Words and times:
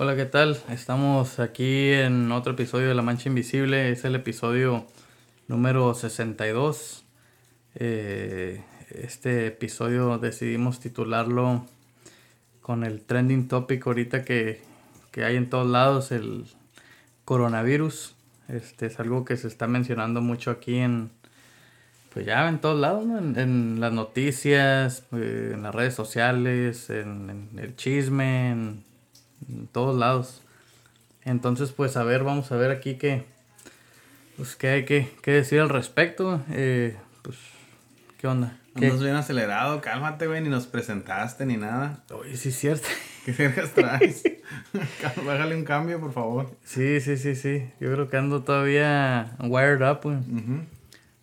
Hola, 0.00 0.14
¿qué 0.14 0.26
tal? 0.26 0.56
Estamos 0.68 1.40
aquí 1.40 1.90
en 1.90 2.30
otro 2.30 2.52
episodio 2.52 2.86
de 2.86 2.94
La 2.94 3.02
Mancha 3.02 3.30
Invisible. 3.30 3.90
Es 3.90 4.04
el 4.04 4.14
episodio 4.14 4.86
número 5.48 5.92
62. 5.92 7.04
Eh, 7.74 8.62
este 8.90 9.48
episodio 9.48 10.18
decidimos 10.18 10.78
titularlo 10.78 11.66
con 12.60 12.84
el 12.84 13.00
trending 13.00 13.48
topic 13.48 13.84
ahorita 13.88 14.24
que, 14.24 14.62
que 15.10 15.24
hay 15.24 15.34
en 15.34 15.50
todos 15.50 15.66
lados, 15.66 16.12
el 16.12 16.46
coronavirus. 17.24 18.14
Este 18.46 18.86
es 18.86 19.00
algo 19.00 19.24
que 19.24 19.36
se 19.36 19.48
está 19.48 19.66
mencionando 19.66 20.20
mucho 20.20 20.52
aquí 20.52 20.76
en, 20.76 21.10
pues 22.14 22.24
ya 22.24 22.48
en 22.48 22.60
todos 22.60 22.78
lados, 22.78 23.04
¿no? 23.04 23.18
en, 23.18 23.80
las 23.80 23.92
noticias, 23.92 25.02
eh, 25.10 25.50
en 25.54 25.64
las 25.64 25.74
redes 25.74 25.94
sociales, 25.96 26.88
en, 26.88 27.48
en 27.52 27.58
el 27.58 27.74
chisme, 27.74 28.52
en, 28.52 28.87
en, 29.48 29.66
todos 29.68 29.96
lados. 29.96 30.42
Entonces, 31.24 31.72
pues 31.72 31.96
a 31.96 32.04
ver, 32.04 32.24
vamos 32.24 32.50
a 32.52 32.56
ver 32.56 32.70
aquí 32.70 32.94
qué, 32.94 33.24
pues, 34.36 34.56
qué 34.56 34.68
hay 34.68 34.84
que, 34.84 35.12
qué 35.22 35.32
decir 35.32 35.60
al 35.60 35.68
respecto. 35.68 36.40
Eh, 36.50 36.96
pues, 37.22 37.36
¿qué 38.18 38.26
onda? 38.26 38.56
¿Qué? 38.76 38.86
Andas 38.86 39.02
bien 39.02 39.16
acelerado, 39.16 39.80
cálmate, 39.80 40.26
güey, 40.26 40.40
ni 40.40 40.48
nos 40.48 40.66
presentaste 40.66 41.44
ni 41.44 41.56
nada. 41.56 42.04
Oye, 42.10 42.36
sí 42.36 42.50
es 42.50 42.58
cierto. 42.58 42.88
¿Qué 43.24 43.32
vergas 43.32 43.72
traes? 43.72 44.22
Bájale 45.26 45.54
un 45.54 45.64
cambio, 45.64 46.00
por 46.00 46.12
favor. 46.12 46.50
Sí, 46.64 47.00
sí, 47.00 47.16
sí, 47.16 47.34
sí. 47.34 47.70
Yo 47.80 47.92
creo 47.92 48.08
que 48.08 48.16
ando 48.16 48.42
todavía 48.42 49.36
wired 49.40 49.82
up, 49.82 50.00
güey. 50.02 50.16
Uh 50.16 50.20
-huh. 50.20 50.64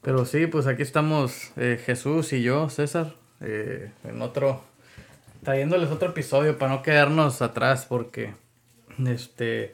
Pero 0.06 0.24
sí, 0.26 0.46
pues 0.46 0.68
aquí 0.68 0.84
estamos 0.84 1.52
eh, 1.58 1.82
Jesús 1.84 2.32
y 2.32 2.44
yo, 2.44 2.70
César, 2.70 3.16
eh, 3.42 3.92
en 4.04 4.22
otro, 4.22 4.64
trayéndoles 5.46 5.92
otro 5.92 6.10
episodio 6.10 6.58
para 6.58 6.74
no 6.74 6.82
quedarnos 6.82 7.42
atrás 7.42 7.86
porque 7.88 8.34
este 9.06 9.74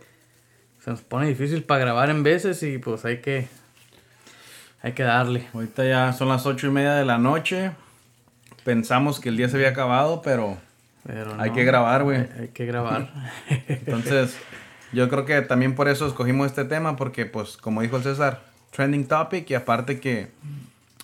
se 0.83 0.91
nos 0.91 1.01
pone 1.01 1.27
difícil 1.27 1.63
para 1.63 1.79
grabar 1.79 2.09
en 2.09 2.23
veces 2.23 2.61
y 2.61 2.77
pues 2.77 3.05
hay 3.05 3.21
que 3.21 3.47
hay 4.83 4.91
que 4.91 5.03
darle. 5.03 5.47
Ahorita 5.53 5.85
ya 5.85 6.11
son 6.13 6.27
las 6.27 6.45
ocho 6.45 6.67
y 6.67 6.71
media 6.71 6.93
de 6.93 7.05
la 7.05 7.17
noche. 7.17 7.71
Pensamos 8.63 9.19
que 9.19 9.29
el 9.29 9.37
día 9.37 9.47
se 9.47 9.55
había 9.55 9.69
acabado, 9.69 10.21
pero, 10.21 10.57
pero 11.05 11.39
hay 11.39 11.51
que 11.51 11.63
grabar, 11.63 12.03
güey. 12.03 12.17
Hay, 12.17 12.29
hay, 12.39 12.47
que 12.49 12.65
grabar. 12.65 13.09
Entonces, 13.67 14.37
yo 14.91 15.07
creo 15.07 15.25
que 15.25 15.41
también 15.41 15.75
por 15.75 15.87
eso 15.87 16.05
escogimos 16.05 16.47
este 16.47 16.65
tema, 16.65 16.95
porque 16.95 17.25
pues 17.25 17.57
como 17.57 17.81
dijo 17.81 17.97
el 17.97 18.03
César, 18.03 18.41
trending 18.71 19.07
topic 19.07 19.49
y 19.49 19.53
aparte 19.53 19.99
que 19.99 20.31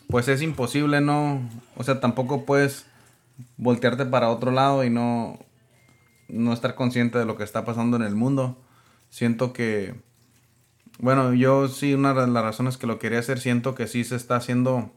pues 0.10 0.28
es 0.28 0.42
imposible 0.42 1.02
no, 1.02 1.42
o 1.76 1.84
sea, 1.84 2.00
tampoco 2.00 2.46
puedes 2.46 2.86
voltearte 3.58 4.06
para 4.06 4.30
otro 4.30 4.52
lado 4.52 4.84
y 4.84 4.90
no 4.90 5.40
no 6.30 6.52
estar 6.54 6.76
consciente 6.76 7.18
de 7.18 7.26
lo 7.26 7.38
que 7.38 7.44
está 7.44 7.64
pasando 7.64 7.96
en 7.96 8.04
el 8.04 8.16
mundo. 8.16 8.62
Siento 9.10 9.54
que 9.54 9.96
bueno, 11.00 11.34
yo 11.34 11.68
sí 11.68 11.94
una 11.94 12.14
de 12.14 12.28
las 12.28 12.44
razones 12.44 12.78
que 12.78 12.88
lo 12.88 13.00
quería 13.00 13.20
hacer 13.20 13.40
siento 13.40 13.76
que 13.76 13.88
sí 13.88 14.04
se 14.04 14.16
está 14.16 14.36
haciendo 14.36 14.92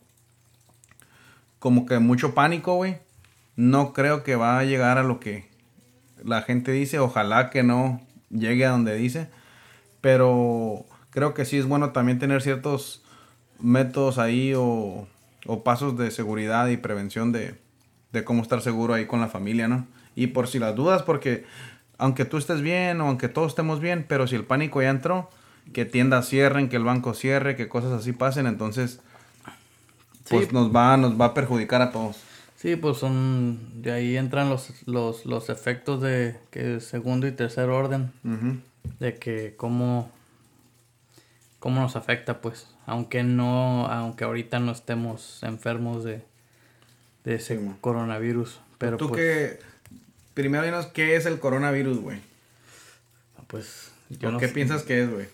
como 1.58 1.86
que 1.86 1.98
mucho 1.98 2.34
pánico, 2.34 2.74
güey. 2.77 2.98
No 3.56 3.92
creo 3.92 4.24
que 4.24 4.36
va 4.36 4.58
a 4.58 4.64
llegar 4.64 4.96
a 4.98 5.02
lo 5.02 5.20
que 5.20 5.50
la 6.24 6.42
gente 6.42 6.72
dice, 6.72 6.98
ojalá 6.98 7.50
que 7.50 7.62
no 7.62 8.00
llegue 8.30 8.64
a 8.64 8.70
donde 8.70 8.96
dice, 8.96 9.28
pero 10.00 10.86
creo 11.11 11.34
que 11.34 11.44
sí 11.44 11.58
es 11.58 11.66
bueno 11.66 11.91
también 11.91 12.18
tener 12.18 12.42
ciertos 12.42 13.02
métodos 13.58 14.18
ahí 14.18 14.55
o, 14.56 15.06
pasos 15.64 15.98
de 15.98 16.11
seguridad 16.11 16.68
y 16.68 16.77
prevención 16.77 17.33
de, 17.33 17.58
de, 18.12 18.25
cómo 18.25 18.42
estar 18.42 18.61
seguro 18.61 18.94
ahí 18.94 19.06
con 19.06 19.20
la 19.20 19.28
familia, 19.28 19.69
¿no? 19.69 19.86
Y 20.14 20.28
por 20.28 20.48
si 20.48 20.58
las 20.58 20.75
dudas, 20.75 21.03
porque 21.03 21.44
aunque 21.98 22.25
tú 22.25 22.36
estés 22.39 22.61
bien 22.62 23.00
o 23.00 23.08
aunque 23.08 23.28
todos 23.28 23.48
estemos 23.52 23.80
bien, 23.80 24.05
pero 24.08 24.27
si 24.27 24.36
el 24.36 24.44
pánico 24.44 24.83
ya 24.83 24.91
entró, 24.91 25.30
que 25.72 25.84
tiendas 25.84 26.28
cierren, 26.28 26.69
que 26.69 26.77
el 26.77 26.84
banco 26.84 27.14
cierre, 27.14 27.56
que 27.56 27.69
cosas 27.69 27.92
así 27.92 28.12
pasen, 28.12 28.47
entonces 28.47 29.00
pues 30.28 30.46
sí. 30.48 30.55
nos 30.55 30.74
va 30.74 30.96
nos 30.96 31.20
va 31.20 31.27
a 31.27 31.35
perjudicar 31.35 31.83
a 31.83 31.90
todos. 31.92 32.17
Sí, 32.57 32.77
pues 32.77 32.98
son 32.98 33.83
de 33.83 33.92
ahí 33.92 34.17
entran 34.17 34.48
los 34.51 34.86
los, 34.86 35.24
los 35.27 35.48
efectos 35.48 36.01
de 36.02 36.39
que 36.51 36.80
segundo 36.80 37.27
y 37.27 37.33
tercer 37.33 37.68
orden 37.70 38.12
Uh 38.24 38.29
-huh. 38.29 38.61
de 38.98 39.18
que 39.18 39.55
cómo 39.56 40.11
cómo 41.61 41.80
nos 41.80 41.95
afecta, 41.95 42.40
pues, 42.40 42.67
aunque 42.86 43.23
no, 43.23 43.86
aunque 43.86 44.24
ahorita 44.24 44.58
no 44.58 44.73
estemos 44.73 45.42
enfermos 45.42 46.02
de, 46.02 46.24
de 47.25 47.35
ese 47.35 47.58
sí, 47.58 47.70
coronavirus. 47.81 48.61
Pero 48.79 48.97
tú 48.97 49.08
pues, 49.08 49.20
que, 49.20 49.58
primero 50.35 50.64
dinos 50.64 50.86
qué 50.86 51.17
es 51.17 51.27
el 51.27 51.39
coronavirus, 51.39 51.98
güey. 52.01 52.19
Pues, 53.47 53.92
yo 54.08 54.31
no 54.31 54.39
¿Qué 54.39 54.48
sé. 54.48 54.55
piensas 54.55 54.83
que 54.83 55.03
es, 55.03 55.11
güey? 55.11 55.27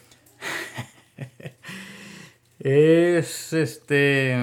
es, 2.60 3.52
este, 3.52 4.36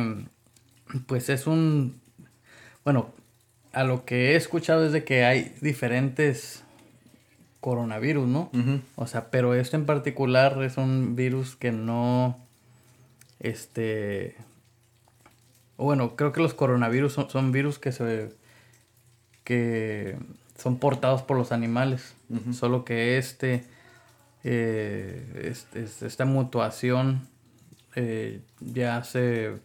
pues 1.08 1.30
es 1.30 1.48
un, 1.48 2.00
bueno, 2.84 3.12
a 3.74 3.84
lo 3.84 4.06
que 4.06 4.32
he 4.32 4.36
escuchado 4.36 4.86
es 4.86 4.92
de 4.92 5.04
que 5.04 5.26
hay 5.26 5.56
diferentes 5.62 6.64
coronavirus, 7.60 8.28
¿no? 8.28 8.50
Uh 8.54 8.58
-huh. 8.58 8.82
O 8.96 9.08
sea, 9.08 9.32
pero 9.32 9.56
este 9.56 9.78
en 9.78 9.86
particular 9.86 10.62
es 10.64 10.78
un 10.78 11.16
virus 11.16 11.56
que 11.56 11.72
no, 11.72 12.38
este, 13.40 14.36
bueno, 15.78 16.16
creo 16.16 16.32
que 16.32 16.42
los 16.42 16.54
coronavirus 16.54 17.14
son, 17.14 17.30
son 17.30 17.52
virus 17.52 17.80
que 17.80 17.92
se, 17.92 18.34
que 19.44 20.18
son 20.58 20.78
portados 20.78 21.22
por 21.22 21.38
los 21.38 21.52
animales, 21.52 22.16
uh 22.30 22.36
-huh. 22.38 22.54
solo 22.54 22.86
que 22.86 23.18
este, 23.18 23.66
eh, 24.44 25.52
este 25.52 25.84
esta 26.06 26.26
mutuación 26.26 27.28
eh, 27.96 28.42
ya 28.60 29.04
se 29.04 29.58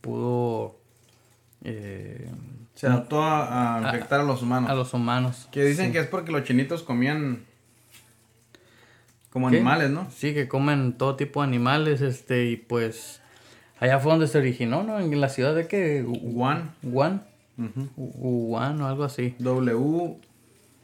pudo 0.00 0.76
eh, 1.64 2.30
se 2.74 2.86
adaptó 2.86 3.22
a, 3.22 3.76
a 3.76 3.82
infectar 3.82 4.20
a, 4.20 4.22
a, 4.22 4.26
los 4.26 4.42
humanos. 4.42 4.70
A 4.70 4.74
los 4.74 4.94
humanos. 4.94 5.48
Que 5.52 5.64
dicen 5.64 5.86
sí. 5.86 5.92
que 5.92 5.98
es 6.00 6.06
porque 6.06 6.32
los 6.32 6.44
chinitos 6.44 6.82
comían 6.82 7.44
como 9.30 9.48
¿Qué? 9.48 9.56
animales, 9.56 9.90
¿no? 9.90 10.10
Sí, 10.10 10.34
que 10.34 10.48
comen 10.48 10.94
todo 10.94 11.16
tipo 11.16 11.40
de 11.40 11.48
animales, 11.48 12.00
este, 12.02 12.46
y 12.46 12.56
pues 12.56 13.21
allá 13.82 13.98
fue 13.98 14.12
donde 14.12 14.28
se 14.28 14.38
originó, 14.38 14.84
¿no? 14.84 15.00
En 15.00 15.20
la 15.20 15.28
ciudad 15.28 15.54
de 15.56 15.66
que 15.66 16.02
Wuhan. 16.02 16.70
Wuhan. 16.84 17.24
Uh 17.58 17.62
-huh. 17.62 17.88
Wuhan 17.96 18.80
o 18.80 18.86
algo 18.86 19.02
así. 19.04 19.34
W 19.40 20.16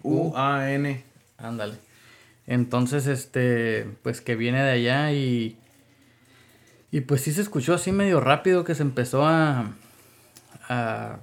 U 0.03 0.33
A 0.37 0.73
N. 0.73 1.05
Ándale. 1.39 1.75
Entonces, 2.47 3.07
este, 3.07 3.87
pues 4.03 4.21
que 4.21 4.35
viene 4.35 4.63
de 4.63 4.71
allá 4.71 5.13
y 5.13 5.57
y 6.91 7.03
pues 7.03 7.21
sí 7.21 7.33
se 7.33 7.43
escuchó 7.43 7.75
así 7.75 7.93
medio 7.93 8.19
rápido 8.21 8.65
que 8.65 8.75
se 8.75 8.83
empezó 8.83 9.25
a 9.27 9.71
a, 10.69 11.19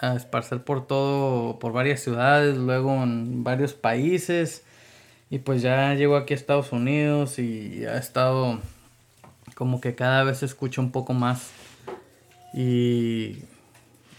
a 0.00 0.14
esparcer 0.14 0.62
por 0.62 0.86
todo, 0.86 1.58
por 1.58 1.72
varias 1.72 2.00
ciudades, 2.00 2.56
luego 2.56 3.02
en 3.02 3.42
varios 3.42 3.74
países. 3.74 4.62
Y 5.30 5.38
pues 5.40 5.62
ya 5.62 5.94
llegó 5.94 6.16
aquí 6.16 6.34
a 6.34 6.36
Estados 6.36 6.70
Unidos 6.70 7.38
y 7.38 7.84
ha 7.86 7.98
estado 7.98 8.60
como 9.54 9.80
que 9.80 9.94
cada 9.94 10.24
vez 10.24 10.38
se 10.38 10.46
escucha 10.46 10.80
un 10.80 10.90
poco 10.90 11.12
más. 11.14 11.50
Y, 12.52 13.38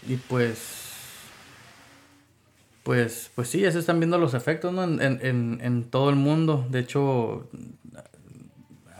y 0.06 0.16
pues 0.28 0.86
pues, 2.86 3.32
pues 3.34 3.48
sí, 3.48 3.62
ya 3.62 3.72
se 3.72 3.80
están 3.80 3.98
viendo 3.98 4.16
los 4.16 4.32
efectos 4.32 4.72
¿no? 4.72 4.84
en, 4.84 5.00
en, 5.02 5.58
en, 5.60 5.82
todo 5.90 6.08
el 6.08 6.14
mundo. 6.14 6.64
De 6.70 6.78
hecho, 6.78 7.50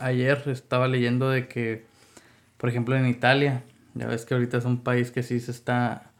ayer 0.00 0.42
estaba 0.46 0.88
leyendo 0.88 1.30
de 1.30 1.46
que, 1.46 1.86
por 2.56 2.68
ejemplo, 2.68 2.96
en 2.96 3.06
Italia, 3.06 3.62
ya 3.94 4.08
ves 4.08 4.24
que 4.24 4.34
ahorita 4.34 4.56
es 4.56 4.64
un 4.64 4.82
país 4.82 5.12
que 5.12 5.22
sí 5.22 5.38
se 5.38 5.52
está, 5.52 6.10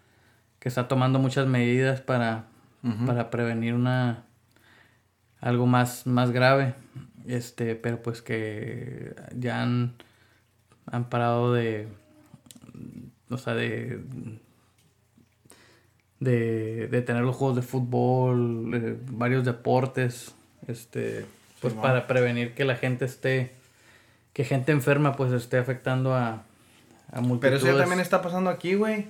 que 0.61 0.69
está 0.69 0.87
tomando 0.87 1.19
muchas 1.19 1.49
medidas 1.49 2.01
para, 2.01 2.45
uh 2.85 2.89
-huh. 2.89 3.05
para 3.05 3.31
prevenir 3.31 3.75
una, 3.75 4.23
algo 5.41 5.67
más, 5.67 6.07
más 6.07 6.31
grave. 6.31 6.75
Este, 7.27 7.75
pero 7.75 8.01
pues 8.01 8.23
que 8.23 9.17
ya 9.37 9.65
han, 9.65 9.95
han 10.87 11.09
parado 11.09 11.53
de, 11.53 11.89
o 13.29 13.39
sea, 13.39 13.55
de, 13.55 14.01
de, 16.21 16.89
de 16.89 17.03
tener 17.03 17.23
los 17.23 17.37
juegos 17.37 17.57
de 17.57 17.63
fútbol, 17.63 18.71
eh, 18.75 18.97
varios 19.11 19.45
deportes, 19.45 20.35
este, 20.67 21.27
pues 21.61 21.75
sí, 21.75 21.79
para 21.81 22.07
prevenir 22.07 22.55
que 22.55 22.65
la 22.65 22.77
gente 22.77 23.05
esté, 23.05 23.53
que 24.33 24.45
gente 24.45 24.73
enferma 24.73 25.17
pues 25.17 25.33
esté 25.33 25.59
afectando 25.59 26.15
a, 26.15 26.43
a 27.11 27.21
multitudes. 27.21 27.41
Pero 27.41 27.57
eso 27.57 27.67
ya 27.67 27.79
también 27.79 28.01
está 28.01 28.23
pasando 28.23 28.51
aquí, 28.51 28.75
güey. 28.75 29.09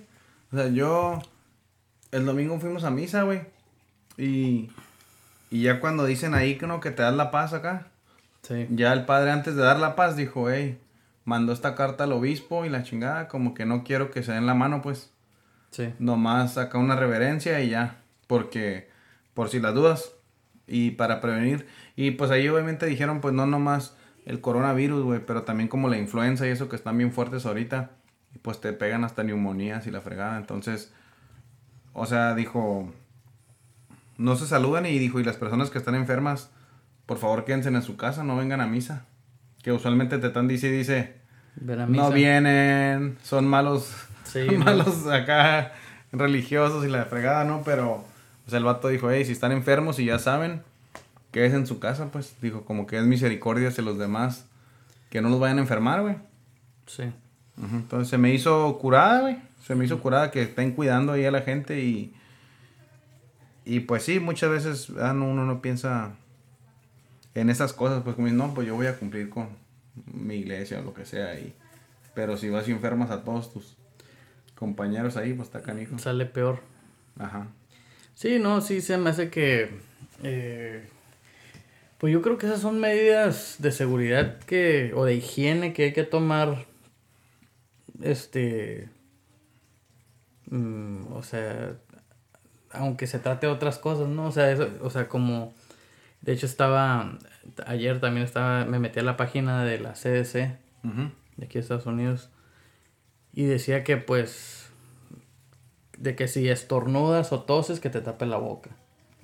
O 0.53 0.57
sea, 0.57 0.69
yo, 0.69 1.21
el 2.13 2.25
domingo 2.25 2.59
fuimos 2.59 2.85
a 2.85 2.91
misa, 2.91 3.23
güey, 3.25 3.43
y, 4.17 4.71
y 5.51 5.63
ya 5.63 5.81
cuando 5.81 6.07
dicen 6.07 6.35
ahí 6.35 6.57
que 6.57 6.67
no, 6.67 6.81
que 6.81 6.91
te 6.91 7.03
das 7.03 7.15
la 7.15 7.31
paz 7.31 7.53
acá, 7.53 7.89
sí. 8.43 8.67
ya 8.71 8.93
el 8.93 9.05
padre 9.05 9.33
antes 9.33 9.57
de 9.57 9.63
dar 9.63 9.79
la 9.79 9.97
paz 9.97 10.17
dijo, 10.17 10.51
hey, 10.51 10.79
mandó 11.27 11.53
esta 11.53 11.75
carta 11.75 12.05
al 12.05 12.13
obispo 12.13 12.65
y 12.65 12.71
la 12.71 12.85
chingada, 12.85 13.29
como 13.29 13.53
que 13.53 13.67
no 13.67 13.85
quiero 13.85 14.11
que 14.11 14.23
se 14.23 14.33
den 14.33 14.47
la 14.47 14.55
mano, 14.55 14.81
pues. 14.81 15.13
Sí. 15.73 15.93
Nomás 15.99 16.55
saca 16.55 16.79
una 16.79 16.97
reverencia 16.97 17.61
y 17.61 17.69
ya. 17.69 17.99
Porque, 18.27 18.89
por 19.35 19.51
si 19.51 19.61
las 19.61 19.75
dudas, 19.75 20.13
Y 20.67 20.93
para 20.93 21.21
prevenir. 21.21 21.67
Y 21.95 22.13
pues 22.13 22.31
ahí 22.31 22.49
obviamente 22.49 22.87
dijeron, 22.87 23.21
pues 23.21 23.35
no 23.35 23.47
nomás 23.47 23.97
el 24.25 24.41
coronavirus, 24.41 25.05
güey, 25.05 25.21
pero 25.25 25.43
también 25.43 25.69
como 25.69 25.89
la 25.89 25.99
influenza 25.99 26.47
y 26.47 26.51
eso 26.51 26.69
que 26.69 26.77
están 26.77 26.99
bien 26.99 27.13
fuertes 27.13 27.47
ahorita. 27.47 27.91
Pues 28.43 28.61
te 28.61 28.73
pegan 28.73 29.05
hasta 29.05 29.23
neumonías 29.23 29.87
y 29.87 29.91
la 29.91 30.01
fregada. 30.01 30.39
Entonces, 30.39 30.93
o 31.93 32.07
sea, 32.07 32.35
dijo, 32.35 32.93
no 34.19 34.37
se 34.37 34.47
saludan 34.47 34.87
y 34.87 34.99
dijo, 34.99 35.21
y 35.21 35.25
las 35.25 35.37
personas 35.37 35.71
que 35.71 35.79
están 35.79 35.95
enfermas, 35.95 36.51
por 37.07 37.19
favor 37.19 37.45
quédense 37.45 37.69
en 37.69 37.83
su 37.83 37.97
casa, 37.97 38.25
no 38.25 38.37
vengan 38.37 38.61
a 38.61 38.67
misa. 38.67 39.07
Que 39.67 39.73
usualmente 39.73 40.19
te 40.19 40.29
están 40.29 40.47
dice, 40.47 40.71
dice, 40.71 41.15
no 41.89 42.13
vienen, 42.13 43.19
son 43.25 43.49
malos, 43.49 43.91
malos 44.59 45.09
acá 45.09 45.73
religiosos 46.13 46.85
y 46.85 46.89
la 46.89 47.07
fregada, 47.07 47.43
¿no? 47.43 47.63
Pero, 47.65 48.05
pues 48.45 48.55
el 48.55 48.63
vato 48.63 48.87
dijo, 48.87 49.11
hey, 49.11 49.25
si 49.25 49.33
están 49.33 49.51
enfermos 49.51 49.99
y 49.99 50.05
ya 50.05 50.21
saben, 50.21 50.63
quédense 51.33 51.57
en 51.57 51.67
su 51.67 51.81
casa, 51.81 52.13
pues, 52.13 52.37
dijo, 52.41 52.65
como 52.65 52.87
que 52.87 52.97
es 52.97 53.07
misericordia 53.07 53.71
hacia 53.71 53.83
los 53.83 53.99
demás, 53.99 54.47
que 55.11 55.21
no 55.21 55.31
los 55.31 55.41
vayan 55.41 55.59
a 55.59 55.63
enfermar, 55.63 56.03
güey. 56.03 56.15
Sí. 56.87 57.13
Entonces 57.61 58.09
se 58.09 58.19
me 58.19 58.33
hizo 58.33 58.79
curada, 58.79 59.23
güey. 59.23 59.39
Se 59.67 59.75
me 59.75 59.85
hizo 59.85 59.99
curada 59.99 60.31
que 60.31 60.43
estén 60.43 60.75
cuidando 60.75 61.11
ahí 61.11 61.25
a 61.25 61.33
la 61.33 61.41
gente 61.41 61.81
y... 61.81 62.15
Y 63.65 63.81
pues 63.81 64.05
sí, 64.05 64.21
muchas 64.21 64.49
veces 64.49 64.93
ah, 65.01 65.11
uno 65.11 65.45
no 65.45 65.61
piensa 65.61 66.13
en 67.37 67.51
esas 67.51 67.73
cosas, 67.73 68.03
pues 68.03 68.17
como 68.17 68.29
no, 68.29 68.55
pues 68.55 68.67
yo 68.67 68.75
voy 68.75 68.87
a 68.87 68.99
cumplir 68.99 69.29
con 69.29 69.49
mi 70.13 70.37
iglesia 70.37 70.81
o 70.81 70.83
lo 70.83 70.95
que 70.95 71.05
sea. 71.05 71.39
Y, 71.39 71.55
pero 72.15 72.37
si 72.37 72.49
vas 72.49 72.67
y 72.67 72.73
enfermas 72.73 73.11
a 73.11 73.25
todos 73.25 73.53
tus 73.53 73.77
compañeros 74.55 75.17
ahí, 75.17 75.35
pues 75.35 75.49
está 75.49 75.61
canijo. 75.61 75.99
Sale 75.99 76.27
peor. 76.27 76.61
Ajá. 77.19 77.49
Sí, 78.15 78.39
no, 78.39 78.61
sí 78.63 78.81
se 78.81 78.97
me 78.97 79.11
hace 79.11 79.29
que... 79.31 79.71
Eh, 80.23 80.89
pues 81.99 82.13
yo 82.13 82.23
creo 82.23 82.39
que 82.39 82.47
esas 82.47 82.61
son 82.61 82.81
medidas 82.81 83.57
de 83.59 83.73
seguridad 83.73 84.39
que 84.41 84.93
o 84.95 85.05
de 85.05 85.15
higiene 85.15 85.73
que 85.73 85.85
hay 85.85 85.93
que 85.93 86.05
tomar 86.05 86.67
este 88.03 88.89
mm, 90.51 91.13
o 91.13 91.23
sea 91.23 91.77
aunque 92.73 93.07
se 93.07 93.19
trate 93.19 93.47
de 93.47 93.53
otras 93.53 93.79
cosas 93.79 94.09
no 94.09 94.27
o 94.27 94.33
sea 94.33 94.51
eso, 94.51 94.69
o 94.83 94.91
sea 94.91 95.09
como 95.09 95.55
de 96.21 96.33
hecho, 96.33 96.47
estaba, 96.47 97.19
ayer 97.67 98.01
también 98.01 98.25
estaba, 98.25 98.65
me 98.65 98.79
metí 98.79 99.01
a 99.01 99.03
la 99.03 99.17
página 99.17 99.65
de 99.65 99.79
la 99.79 99.93
CDC, 99.93 100.59
de 100.83 101.45
aquí 101.45 101.55
de 101.55 101.61
Estados 101.61 101.87
Unidos, 101.87 102.31
y 103.33 103.45
decía 103.45 103.85
que 103.85 103.97
pues, 103.97 104.71
de 105.99 106.17
que 106.17 106.29
si 106.29 106.49
estornudas 106.49 107.33
o 107.33 107.43
toses, 107.43 107.81
que 107.81 107.91
te 107.91 108.01
tape 108.01 108.27
la 108.27 108.39
boca. 108.39 108.71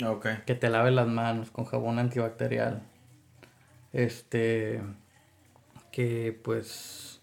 Okay. 0.05 0.39
Que 0.47 0.55
te 0.55 0.69
lave 0.69 0.91
las 0.91 1.06
manos 1.06 1.50
con 1.50 1.65
jabón 1.65 1.99
antibacterial. 1.99 2.83
Este, 3.93 4.81
que 5.91 6.39
pues, 6.43 7.21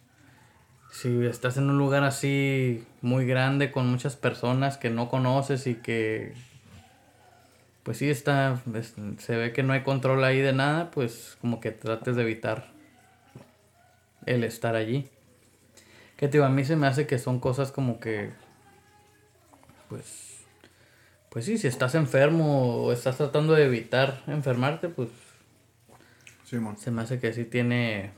si 0.92 1.25
estás 1.25 1.57
en 1.57 1.69
un 1.69 1.77
lugar 1.77 2.04
así 2.04 2.86
muy 3.01 3.25
grande 3.25 3.71
con 3.71 3.88
muchas 3.88 4.16
personas 4.16 4.77
que 4.77 4.89
no 4.89 5.10
conoces 5.10 5.68
y 5.68 5.75
que 5.75 6.33
pues 7.83 7.97
sí 7.97 8.09
está, 8.09 8.61
se 9.17 9.35
ve 9.35 9.53
que 9.53 9.63
no 9.63 9.73
hay 9.73 9.83
control 9.83 10.23
ahí 10.23 10.39
de 10.39 10.53
nada, 10.53 10.91
pues 10.91 11.37
como 11.41 11.59
que 11.59 11.71
trates 11.71 12.15
de 12.15 12.23
evitar 12.23 12.71
el 14.25 14.43
estar 14.43 14.75
allí. 14.75 15.07
Que 16.17 16.27
te 16.27 16.43
a 16.43 16.49
mí 16.49 16.65
se 16.65 16.75
me 16.75 16.87
hace 16.87 17.07
que 17.07 17.17
son 17.17 17.39
cosas 17.39 17.71
como 17.71 17.99
que, 17.99 18.31
pues, 19.87 20.43
pues 21.29 21.45
sí, 21.45 21.57
si 21.57 21.67
estás 21.67 21.95
enfermo 21.95 22.83
o 22.83 22.91
estás 22.91 23.17
tratando 23.17 23.53
de 23.53 23.65
evitar 23.65 24.23
enfermarte, 24.27 24.89
pues, 24.89 25.09
se 26.77 26.91
me 26.91 27.01
hace 27.01 27.19
que 27.19 27.31
sí 27.31 27.45
tiene, 27.45 28.11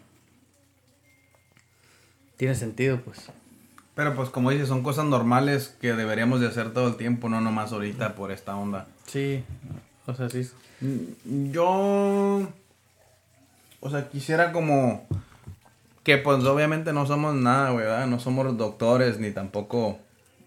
tiene 2.38 2.56
sentido, 2.56 3.02
pues. 3.02 3.30
Pero 3.94 4.16
pues 4.16 4.30
como 4.30 4.52
dices, 4.52 4.70
son 4.70 4.84
cosas 4.84 5.06
normales 5.06 5.76
que 5.82 5.94
deberíamos 5.94 6.40
de 6.40 6.48
hacer 6.48 6.74
todo 6.74 6.88
el 6.88 6.96
tiempo, 6.96 7.28
no 7.28 7.42
nomás 7.42 7.74
ahorita 7.74 8.16
por 8.16 8.32
esta 8.32 8.56
onda. 8.56 8.88
Sí, 9.12 9.44
o 10.06 10.14
sea, 10.14 10.30
sí. 10.30 10.50
Mm, 10.80 11.52
yo, 11.52 12.48
o 13.82 13.90
sea, 13.90 14.08
quisiera 14.08 14.54
como 14.54 15.06
que 16.06 16.18
pues 16.18 16.42
obviamente 16.46 16.94
no 16.94 17.06
somos 17.06 17.36
nada, 17.36 17.74
¿verdad? 17.74 18.08
No 18.08 18.22
somos 18.22 18.58
doctores 18.58 19.20
ni 19.20 19.32
tampoco 19.32 20.00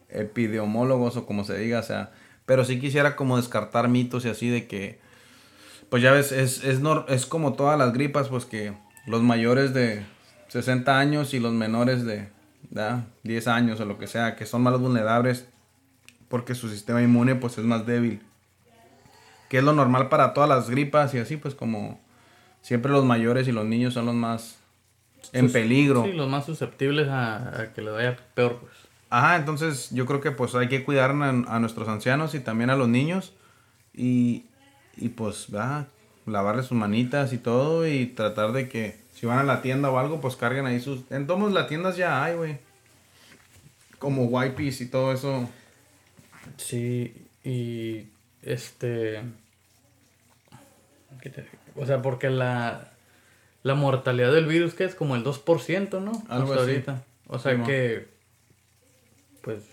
epidemiólogos 0.09 1.19
o 1.19 1.27
como 1.27 1.45
se 1.45 1.59
diga, 1.59 1.81
o 1.81 1.83
sea, 1.83 2.13
pero 2.47 2.65
sí 2.65 2.81
quisiera 2.81 3.17
como 3.17 3.37
descartar 3.37 3.89
mitos 3.89 4.25
y 4.25 4.31
así 4.31 4.49
de 4.49 4.67
que, 4.67 4.99
pues 5.91 6.03
ya 6.03 6.13
ves, 6.13 6.33
es, 6.33 6.65
es, 6.65 6.81
es 7.09 7.27
como 7.27 7.53
todas 7.53 7.79
las 7.79 7.93
gripas, 7.93 8.29
pues 8.29 8.47
que 8.47 8.73
los 9.07 9.23
mayores 9.23 9.75
de 9.75 10.07
60 10.49 10.99
años 10.99 11.35
y 11.35 11.39
los 11.39 11.53
menores 11.53 12.07
de 12.07 12.29
10 13.25 13.47
años 13.47 13.79
o 13.81 13.85
lo 13.85 13.99
que 13.99 14.07
sea, 14.07 14.37
que 14.37 14.47
son 14.47 14.63
más 14.63 14.81
vulnerables 14.81 15.49
porque 16.29 16.55
su 16.55 16.71
sistema 16.71 17.03
inmune 17.03 17.35
pues 17.35 17.59
es 17.59 17.65
más 17.65 17.85
débil. 17.85 18.23
Que 19.55 19.59
es 19.59 19.65
lo 19.65 19.73
normal 19.73 20.09
para 20.09 20.35
todas 20.35 20.49
las 20.49 20.69
gripas 20.69 21.15
y 21.15 21.19
así, 21.19 21.37
pues 21.37 21.55
como 21.55 22.01
siempre 22.61 22.91
los 22.91 23.05
mayores 23.05 23.47
y 23.47 23.53
los 23.53 23.65
niños 23.65 23.95
son 23.95 24.07
los 24.07 24.15
más 24.17 24.59
en 25.33 25.53
peligro. 25.53 26.03
Sí, 26.03 26.13
los 26.13 26.29
más 26.29 26.45
susceptibles 26.45 27.07
a, 27.09 27.71
que 27.73 27.81
le 27.81 27.93
vaya 27.93 28.17
peor, 28.35 28.59
pues. 28.59 28.73
Ajá, 29.11 29.37
entonces 29.37 29.91
yo 29.93 30.07
creo 30.07 30.21
que 30.21 30.33
pues 30.33 30.57
hay 30.57 30.67
que 30.67 30.83
cuidar 30.83 31.13
a, 31.13 31.61
nuestros 31.61 31.87
ancianos 31.87 32.35
y 32.35 32.41
también 32.41 32.69
a 32.69 32.75
los 32.75 32.89
niños 32.89 33.33
y, 33.95 34.47
y 34.97 35.11
pues, 35.11 35.47
va 35.55 35.87
lavarle 36.27 36.65
sus 36.65 36.77
manitas 36.77 37.33
y 37.33 37.39
todo 37.39 37.87
y 37.87 38.07
tratar 38.07 38.51
de 38.51 38.69
que 38.69 38.99
si 39.15 39.25
van 39.25 39.39
a 39.39 39.45
la 39.45 39.63
tienda 39.63 39.89
o 39.89 40.01
algo, 40.01 40.21
pues 40.21 40.35
carguen 40.35 40.67
ahí 40.67 40.81
sus... 40.81 41.09
En 41.13 41.29
todas 41.29 41.53
las 41.53 41.69
tiendas 41.69 41.97
ya 41.97 42.25
hay, 42.25 42.35
güey. 42.35 42.59
Como 44.01 44.25
wipes 44.25 44.81
y 44.81 44.89
todo 44.89 45.13
eso. 45.13 45.49
Sí, 46.57 47.15
y 47.45 48.09
este... 48.43 49.23
O 51.77 51.87
sea, 51.87 52.03
porque 52.03 52.31
la, 52.31 52.93
la 53.63 53.75
mortalidad 53.75 54.33
del 54.33 54.47
virus 54.47 54.75
que 54.75 54.85
es 54.85 54.95
como 54.95 55.17
el 55.17 55.25
2%, 55.25 56.01
¿no? 56.01 56.13
Algo 56.29 56.53
Hasta 56.53 56.65
ahorita. 56.65 57.03
O 57.29 57.39
sea 57.39 57.63
que... 57.63 58.09
Pues... 59.43 59.65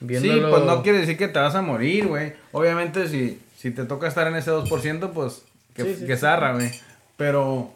Viéndolo... 0.00 0.34
Sí, 0.34 0.40
pues 0.50 0.64
no 0.64 0.82
quiere 0.82 0.98
decir 1.00 1.16
que 1.16 1.28
te 1.28 1.38
vas 1.38 1.54
a 1.54 1.62
morir, 1.62 2.06
güey. 2.06 2.32
Obviamente 2.52 3.08
si, 3.08 3.40
si 3.56 3.70
te 3.70 3.84
toca 3.84 4.06
estar 4.06 4.26
en 4.26 4.36
ese 4.36 4.50
2%, 4.50 5.10
pues 5.12 5.44
que, 5.74 6.04
que 6.06 6.16
zarra, 6.16 6.54
güey. 6.54 6.70
Pero 7.16 7.72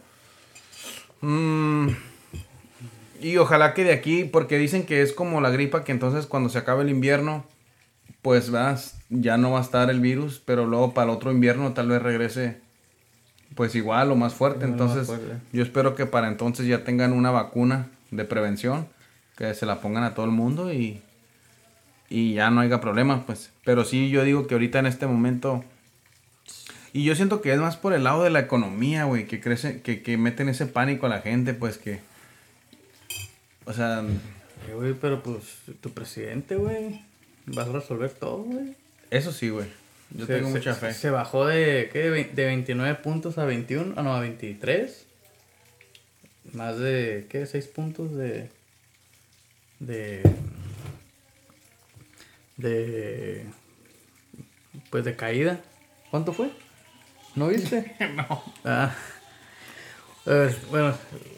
Mm, 1.22 1.90
y 3.20 3.36
ojalá 3.36 3.74
que 3.74 3.84
de 3.84 3.92
aquí, 3.92 4.24
porque 4.24 4.58
dicen 4.58 4.84
que 4.84 5.02
es 5.02 5.12
como 5.12 5.40
la 5.40 5.50
gripa, 5.50 5.84
que 5.84 5.92
entonces 5.92 6.26
cuando 6.26 6.50
se 6.50 6.58
acabe 6.58 6.82
el 6.82 6.90
invierno, 6.90 7.44
pues 8.22 8.50
vas, 8.50 8.98
ya 9.10 9.36
no 9.36 9.50
va 9.50 9.58
a 9.58 9.62
estar 9.62 9.90
el 9.90 10.00
virus, 10.00 10.40
pero 10.44 10.66
luego 10.66 10.94
para 10.94 11.10
el 11.10 11.16
otro 11.16 11.32
invierno 11.32 11.72
tal 11.72 11.88
vez 11.88 12.00
regrese 12.00 12.60
pues 13.54 13.74
igual 13.74 14.10
o 14.10 14.16
más 14.16 14.34
fuerte. 14.34 14.64
Entonces 14.64 15.12
yo 15.52 15.62
espero 15.62 15.94
que 15.94 16.06
para 16.06 16.28
entonces 16.28 16.66
ya 16.66 16.84
tengan 16.84 17.12
una 17.12 17.30
vacuna 17.30 17.88
de 18.10 18.24
prevención, 18.24 18.86
que 19.36 19.52
se 19.54 19.66
la 19.66 19.80
pongan 19.80 20.04
a 20.04 20.14
todo 20.14 20.26
el 20.26 20.32
mundo 20.32 20.72
y, 20.72 21.02
y 22.08 22.34
ya 22.34 22.50
no 22.50 22.60
haya 22.60 22.80
problemas, 22.80 23.24
pues. 23.26 23.50
Pero 23.64 23.84
sí, 23.84 24.08
yo 24.10 24.24
digo 24.24 24.46
que 24.46 24.54
ahorita 24.54 24.78
en 24.78 24.86
este 24.86 25.06
momento 25.06 25.64
y 26.94 27.04
yo 27.04 27.14
siento 27.14 27.40
que 27.40 27.52
es 27.52 27.58
más 27.58 27.76
por 27.76 27.94
el 27.94 28.04
lado 28.04 28.22
de 28.22 28.30
la 28.30 28.40
economía, 28.40 29.04
güey, 29.04 29.26
que 29.26 29.40
crece, 29.40 29.80
que, 29.80 30.02
que 30.02 30.18
meten 30.18 30.48
ese 30.50 30.66
pánico 30.66 31.06
a 31.06 31.08
la 31.08 31.22
gente, 31.22 31.54
pues 31.54 31.78
que. 31.78 32.00
O 33.64 33.72
sea. 33.72 34.04
Eh, 34.68 34.74
güey, 34.74 34.92
pero 34.92 35.22
pues 35.22 35.44
tu 35.80 35.90
presidente, 35.90 36.54
güey, 36.56 37.02
vas 37.46 37.68
a 37.68 37.72
resolver 37.72 38.10
todo, 38.10 38.44
güey. 38.44 38.74
Eso 39.10 39.32
sí, 39.32 39.50
güey. 39.50 39.66
Yo 40.10 40.26
tengo 40.26 40.50
mucha 40.50 40.74
fe. 40.74 40.92
Se 40.92 41.10
bajó 41.10 41.46
de, 41.46 41.88
¿qué? 41.92 42.10
De 42.10 42.44
29 42.44 42.94
puntos 42.96 43.38
a 43.38 43.44
21, 43.44 43.94
ah, 43.96 44.02
no, 44.02 44.14
a 44.14 44.20
23. 44.20 45.06
Más 46.52 46.78
de, 46.78 47.26
¿qué? 47.30 47.46
6 47.46 47.66
puntos 47.68 48.14
de. 48.14 48.50
De. 49.78 50.22
De. 52.56 53.44
Pues 54.90 55.04
de 55.04 55.16
caída. 55.16 55.60
¿Cuánto 56.10 56.32
fue? 56.32 56.50
¿No 57.34 57.48
viste? 57.48 57.96
no. 58.16 58.42
Ah. 58.64 58.94
bueno, 60.70 60.94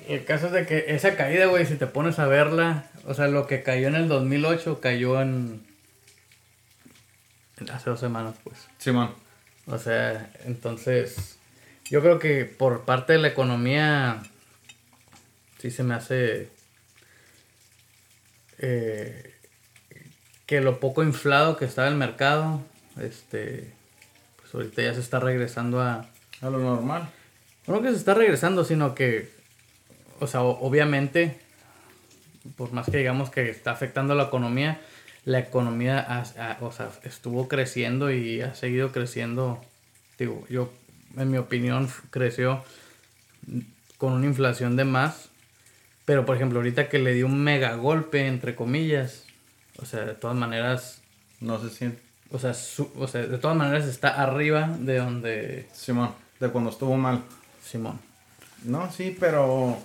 el 0.09 0.25
caso 0.25 0.47
es 0.47 0.53
de 0.53 0.67
que 0.67 0.87
esa 0.89 1.17
caída, 1.17 1.47
güey, 1.47 1.65
si 1.67 1.77
te 1.77 1.87
pones 1.87 2.19
a 2.19 2.27
verla, 2.27 2.87
o 3.07 3.15
sea, 3.15 3.29
lo 3.29 3.47
que 3.47 3.63
cayó 3.63 3.89
en 3.89 3.95
el 3.95 4.09
2008 4.09 4.81
cayó 4.81 5.21
en. 5.21 5.63
Hace 7.73 7.91
dos 7.91 8.01
semanas, 8.01 8.35
pues. 8.45 8.69
Simón. 8.79 9.15
O 9.67 9.79
sea, 9.79 10.31
entonces. 10.45 11.39
Yo 11.91 12.01
creo 12.01 12.19
que 12.19 12.45
por 12.45 12.85
parte 12.85 13.15
de 13.15 13.19
la 13.19 13.29
economía. 13.29 14.23
Sí 15.59 15.71
se 15.71 15.83
me 15.83 15.95
hace. 15.95 16.51
Eh, 18.59 19.35
que 20.47 20.61
lo 20.61 20.81
poco 20.81 21.03
inflado 21.03 21.57
que 21.57 21.65
estaba 21.65 21.89
el 21.89 21.97
mercado. 21.97 22.63
Este 23.01 23.75
ahorita 24.55 24.83
ya 24.83 24.95
se 24.95 25.01
está 25.01 25.21
regresando 25.21 25.81
a... 25.81 26.07
A 26.41 26.51
lo 26.51 26.59
normal. 26.59 27.09
No 27.67 27.81
que 27.81 27.91
se 27.91 27.97
está 27.97 28.13
regresando, 28.13 28.65
sino 28.65 28.95
que, 28.95 29.31
o 30.21 30.27
sea, 30.27 30.43
obviamente, 30.43 31.41
por 32.57 32.73
más 32.73 32.91
que 32.91 32.99
digamos 32.99 33.31
que 33.31 33.49
está 33.49 33.71
afectando 33.71 34.15
la 34.15 34.25
economía, 34.25 34.81
la 35.25 35.39
economía 35.39 36.25
o 36.61 36.73
sea, 36.73 36.91
estuvo 37.03 37.49
creciendo 37.49 38.11
y 38.11 38.41
ha 38.43 38.55
seguido 38.55 38.93
creciendo. 38.93 39.63
Digo, 40.19 40.45
yo, 40.49 40.73
en 41.17 41.31
mi 41.31 41.39
opinión, 41.39 41.89
creció 42.11 42.63
con 43.99 44.13
una 44.13 44.27
inflación 44.27 44.77
de 44.77 44.85
más. 44.85 45.31
Pero, 46.05 46.27
por 46.27 46.37
ejemplo, 46.37 46.59
ahorita 46.59 46.89
que 46.89 46.99
le 46.99 47.15
dio 47.15 47.27
un 47.27 47.43
mega 47.43 47.75
golpe, 47.77 48.27
entre 48.27 48.55
comillas, 48.55 49.25
o 49.79 49.87
sea, 49.87 50.05
de 50.05 50.15
todas 50.15 50.37
maneras... 50.37 51.01
No 51.41 51.61
se 51.61 51.71
siente. 51.71 52.01
O 52.31 52.39
sea, 52.39 52.53
o 52.97 53.09
sea, 53.09 53.27
de 53.27 53.39
todas 53.39 53.57
maneras 53.57 53.87
está 53.87 54.23
arriba 54.23 54.77
de 54.79 54.99
donde... 54.99 55.69
Simón, 55.73 56.15
de 56.41 56.49
cuando 56.51 56.71
estuvo 56.71 56.97
mal. 56.97 57.23
Simón. 57.63 57.99
No, 58.65 58.91
sí, 58.93 59.17
pero... 59.19 59.79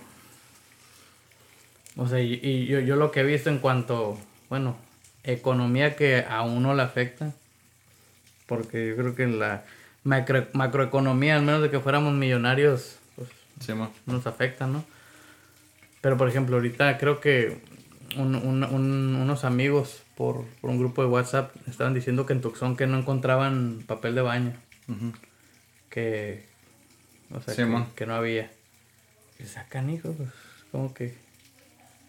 O 1.95 2.07
sea, 2.07 2.19
y, 2.21 2.65
yo, 2.65 2.79
yo, 2.79 2.95
lo 2.95 3.11
que 3.11 3.21
he 3.21 3.23
visto 3.23 3.49
en 3.49 3.59
cuanto, 3.59 4.17
bueno, 4.49 4.77
economía 5.23 5.95
que 5.95 6.25
a 6.27 6.41
uno 6.41 6.73
le 6.73 6.81
afecta, 6.81 7.33
porque 8.47 8.87
yo 8.89 8.95
creo 8.95 9.15
que 9.15 9.27
la 9.27 9.63
macroeconomía, 10.03 11.35
al 11.35 11.43
menos 11.43 11.61
de 11.61 11.69
que 11.69 11.79
fuéramos 11.79 12.13
millonarios, 12.13 12.97
pues 13.15 13.29
nos 14.05 14.27
afecta, 14.27 14.67
¿no? 14.67 14.83
Pero, 16.01 16.17
por 16.17 16.29
ejemplo, 16.29 16.55
ahorita 16.55 16.97
creo 16.97 17.19
que 17.19 17.59
unos 18.17 19.43
amigos 19.43 20.01
por, 20.15 20.45
un 20.61 20.79
grupo 20.79 21.01
de 21.01 21.09
WhatsApp 21.09 21.55
estaban 21.67 21.93
diciendo 21.93 22.25
que 22.25 22.33
en 22.33 22.41
Tucson 22.41 22.75
que 22.75 22.87
no 22.87 22.97
encontraban 22.97 23.83
papel 23.85 24.15
de 24.15 24.21
baño. 24.21 24.53
Que, 25.89 26.45
o 27.31 27.41
sea, 27.41 27.55
que, 27.95 28.05
no 28.05 28.15
había. 28.15 28.49
Y 29.39 29.45
sacan 29.45 29.89
hijos, 29.89 30.15
pues, 30.17 30.29
como 30.71 30.93
que, 30.93 31.15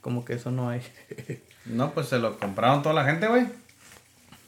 como 0.01 0.25
que 0.25 0.35
eso 0.35 0.51
no 0.51 0.69
hay. 0.69 0.83
no, 1.67 1.93
pues 1.93 2.09
se 2.09 2.19
lo 2.19 2.39
compraron 2.39 2.83
toda 2.83 2.95
la 2.95 3.05
gente, 3.05 3.27
güey. 3.27 3.47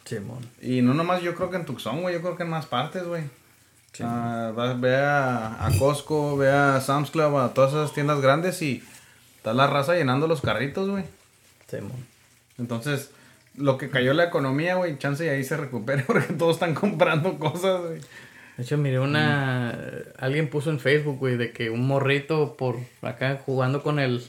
Simón. 0.04 0.48
Y 0.60 0.82
no 0.82 0.94
nomás 0.94 1.22
yo 1.22 1.34
creo 1.34 1.50
que 1.50 1.56
en 1.56 1.64
Tucson, 1.64 2.02
güey, 2.02 2.14
yo 2.14 2.20
creo 2.20 2.36
que 2.36 2.42
en 2.42 2.50
más 2.50 2.66
partes, 2.66 3.04
güey. 3.04 3.24
Ah, 4.00 4.52
ve 4.78 4.96
a, 4.96 5.66
a, 5.66 5.78
Costco, 5.78 6.36
ve 6.38 6.50
a 6.50 6.80
Sam's 6.80 7.10
Club, 7.10 7.36
a 7.36 7.52
todas 7.52 7.72
esas 7.72 7.92
tiendas 7.92 8.20
grandes 8.20 8.62
y 8.62 8.82
está 9.36 9.52
la 9.52 9.66
raza 9.66 9.94
llenando 9.94 10.26
los 10.26 10.40
carritos, 10.40 10.88
güey. 10.88 11.04
Simón. 11.68 12.06
Entonces, 12.58 13.10
lo 13.56 13.76
que 13.76 13.90
cayó 13.90 14.14
la 14.14 14.24
economía, 14.24 14.76
güey, 14.76 14.98
chance 14.98 15.24
y 15.24 15.28
ahí 15.28 15.44
se 15.44 15.56
recupere 15.56 16.02
porque 16.06 16.32
todos 16.34 16.56
están 16.56 16.74
comprando 16.74 17.38
cosas, 17.38 17.82
güey. 17.82 18.00
De 18.56 18.64
hecho, 18.64 18.76
miré 18.76 19.00
una. 19.00 19.78
Alguien 20.18 20.48
puso 20.48 20.70
en 20.70 20.78
Facebook, 20.78 21.18
güey, 21.18 21.36
de 21.36 21.52
que 21.52 21.70
un 21.70 21.86
morrito 21.86 22.56
por 22.56 22.76
acá 23.00 23.40
jugando 23.44 23.82
con 23.82 23.98
el. 23.98 24.24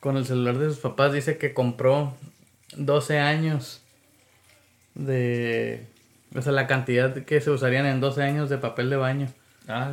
Con 0.00 0.16
el 0.16 0.26
celular 0.26 0.58
de 0.58 0.66
sus 0.66 0.78
papás 0.78 1.12
dice 1.12 1.38
que 1.38 1.52
compró 1.52 2.14
12 2.76 3.18
años 3.18 3.82
de. 4.94 5.86
O 6.34 6.42
sea, 6.42 6.52
la 6.52 6.66
cantidad 6.66 7.14
que 7.24 7.40
se 7.40 7.50
usarían 7.50 7.86
en 7.86 8.00
12 8.00 8.22
años 8.22 8.50
de 8.50 8.58
papel 8.58 8.90
de 8.90 8.96
baño. 8.96 9.28
Ah, 9.66 9.90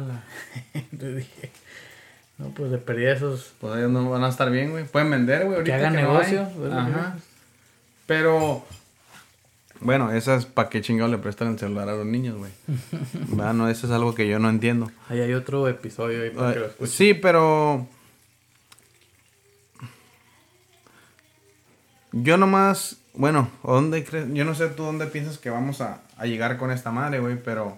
Entonces 0.74 1.15
dije. 1.17 1.51
No, 2.38 2.50
pues 2.50 2.69
de 2.69 2.77
pérdida 2.77 3.13
esos. 3.13 3.53
Pues 3.62 3.77
ellos 3.77 3.91
no 3.91 4.09
van 4.09 4.24
a 4.24 4.29
estar 4.29 4.51
bien, 4.51 4.71
güey. 4.71 4.83
Pueden 4.83 5.09
vender, 5.09 5.45
güey. 5.45 5.63
Que 5.63 5.74
hagan 5.74 5.95
negocio. 5.95 6.47
Ajá. 6.71 7.15
Pero 8.05 8.65
bueno, 9.79 10.12
esas 10.12 10.45
para 10.45 10.69
qué 10.69 10.81
chingado 10.81 11.09
le 11.09 11.17
prestan 11.17 11.50
el 11.50 11.59
celular 11.59 11.89
a 11.89 11.95
los 11.95 12.05
niños, 12.05 12.38
güey. 12.38 12.51
no, 13.35 13.69
eso 13.69 13.88
es 13.88 13.93
algo 13.93 14.15
que 14.15 14.27
yo 14.27 14.39
no 14.39 14.50
entiendo. 14.50 14.91
Ahí 15.09 15.21
hay 15.21 15.33
otro 15.33 15.67
episodio 15.67 16.24
ahí 16.24 16.29
para 16.29 16.53
que 16.53 16.59
lo 16.59 16.65
escuchen. 16.67 16.93
Sí, 16.93 17.13
pero. 17.13 17.88
Yo 22.15 22.38
nomás. 22.38 22.98
Bueno, 23.13 23.50
¿dónde 23.63 24.03
crees? 24.03 24.27
Yo 24.34 24.43
no 24.43 24.55
sé 24.55 24.67
tú 24.69 24.84
dónde 24.84 25.05
piensas 25.05 25.38
que 25.38 25.50
vamos 25.50 25.81
a, 25.81 26.01
llegar 26.24 26.57
con 26.57 26.72
esta 26.72 26.91
madre, 26.91 27.19
güey, 27.19 27.38
pero. 27.41 27.77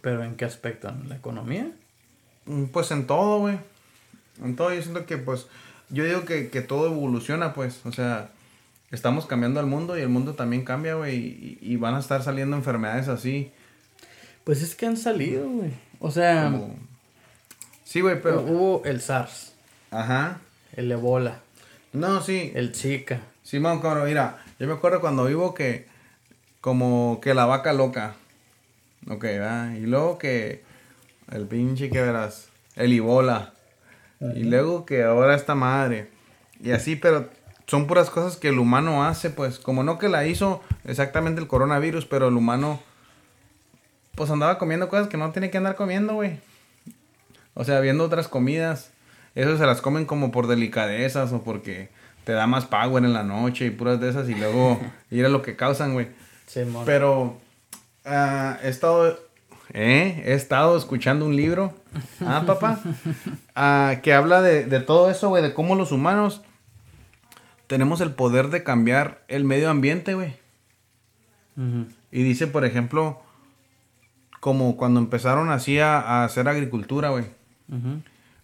¿Pero 0.00 0.22
en 0.22 0.36
qué 0.36 0.44
aspecto? 0.44 0.88
¿En 0.88 1.08
la 1.08 1.16
economía? 1.16 1.70
Mm, 2.46 2.66
pues 2.66 2.90
en 2.90 3.06
todo, 3.06 3.40
güey. 3.40 3.58
En 4.42 4.56
todo, 4.56 4.72
yo 4.72 4.80
siento 4.80 5.06
que, 5.06 5.18
pues. 5.18 5.46
Yo 5.90 6.04
digo 6.04 6.24
que, 6.24 6.48
que 6.48 6.62
todo 6.62 6.86
evoluciona, 6.86 7.52
pues. 7.52 7.80
O 7.84 7.92
sea 7.92 8.30
estamos 8.92 9.26
cambiando 9.26 9.58
al 9.58 9.66
mundo 9.66 9.98
y 9.98 10.02
el 10.02 10.08
mundo 10.08 10.34
también 10.34 10.64
cambia, 10.64 10.94
güey. 10.94 11.58
Y, 11.60 11.76
van 11.76 11.96
a 11.96 11.98
estar 11.98 12.22
saliendo 12.22 12.56
enfermedades 12.56 13.08
así. 13.08 13.50
Pues 14.44 14.62
es 14.62 14.74
que 14.76 14.86
han 14.86 14.96
salido, 14.96 15.48
güey. 15.48 15.70
O 15.98 16.10
sea. 16.10 16.52
Sí, 17.84 18.00
güey, 18.00 18.20
pero. 18.22 18.42
Hubo 18.42 18.84
el 18.84 19.00
SARS. 19.00 19.54
Ajá. 19.90 20.40
El 20.76 20.92
Ebola. 20.92 21.40
No, 21.92 22.20
sí. 22.20 22.52
El 22.54 22.74
Zika. 22.74 23.20
Simón, 23.42 23.80
cabrón, 23.80 24.06
mira. 24.06 24.38
Yo 24.58 24.66
me 24.66 24.74
acuerdo 24.74 25.00
cuando 25.00 25.24
vivo 25.26 25.54
que. 25.54 25.86
Como 26.60 27.20
que 27.20 27.34
la 27.34 27.46
vaca 27.46 27.72
loca. 27.72 28.14
Ok, 29.08 29.22
¿verdad? 29.22 29.74
Y 29.74 29.86
luego 29.86 30.18
que. 30.18 30.62
El 31.30 31.46
pinche 31.46 31.90
que 31.90 32.00
verás. 32.00 32.48
El 32.76 32.92
Ebola. 32.92 33.52
Y 34.20 34.44
luego 34.44 34.86
que 34.86 35.02
ahora 35.02 35.34
esta 35.34 35.54
madre. 35.54 36.08
Y 36.62 36.70
así, 36.70 36.94
pero 36.94 37.28
son 37.66 37.86
puras 37.86 38.10
cosas 38.10 38.36
que 38.36 38.48
el 38.48 38.58
humano 38.58 39.04
hace, 39.04 39.30
pues, 39.30 39.58
como 39.58 39.82
no 39.82 39.98
que 39.98 40.08
la 40.08 40.26
hizo 40.26 40.62
exactamente 40.84 41.40
el 41.40 41.48
coronavirus, 41.48 42.06
pero 42.06 42.28
el 42.28 42.36
humano, 42.36 42.80
pues 44.14 44.30
andaba 44.30 44.58
comiendo 44.58 44.88
cosas 44.88 45.08
que 45.08 45.16
no 45.16 45.32
tiene 45.32 45.50
que 45.50 45.58
andar 45.58 45.74
comiendo, 45.74 46.14
güey. 46.14 46.38
O 47.54 47.64
sea, 47.64 47.80
viendo 47.80 48.04
otras 48.04 48.28
comidas, 48.28 48.90
eso 49.34 49.56
se 49.58 49.66
las 49.66 49.80
comen 49.80 50.04
como 50.04 50.30
por 50.30 50.46
delicadezas 50.46 51.32
o 51.32 51.42
porque 51.42 51.90
te 52.24 52.32
da 52.32 52.46
más 52.46 52.66
power 52.66 53.04
en 53.04 53.12
la 53.12 53.22
noche 53.22 53.66
y 53.66 53.70
puras 53.70 54.00
de 54.00 54.08
esas 54.10 54.28
y 54.28 54.34
luego 54.34 54.80
ir 55.10 55.26
a 55.26 55.28
lo 55.28 55.42
que 55.42 55.56
causan, 55.56 55.94
güey. 55.94 56.08
pero 56.84 57.38
uh, 58.04 58.54
he 58.62 58.68
estado, 58.68 59.18
eh, 59.72 60.22
he 60.26 60.34
estado 60.34 60.76
escuchando 60.76 61.26
un 61.26 61.36
libro, 61.36 61.74
ah, 62.20 62.44
papá, 62.46 62.80
uh, 62.84 64.00
que 64.02 64.12
habla 64.12 64.42
de, 64.42 64.64
de 64.64 64.80
todo 64.80 65.10
eso, 65.10 65.28
güey, 65.28 65.42
de 65.42 65.54
cómo 65.54 65.74
los 65.74 65.92
humanos 65.92 66.42
tenemos 67.66 68.02
el 68.02 68.12
poder 68.12 68.48
de 68.48 68.62
cambiar 68.62 69.24
el 69.28 69.44
medio 69.44 69.70
ambiente, 69.70 70.14
güey. 70.14 70.34
Y 72.10 72.22
dice, 72.22 72.46
por 72.46 72.64
ejemplo, 72.64 73.22
como 74.40 74.76
cuando 74.76 75.00
empezaron 75.00 75.50
así 75.50 75.78
a, 75.78 76.24
hacer 76.24 76.48
agricultura, 76.48 77.08
güey. 77.10 77.24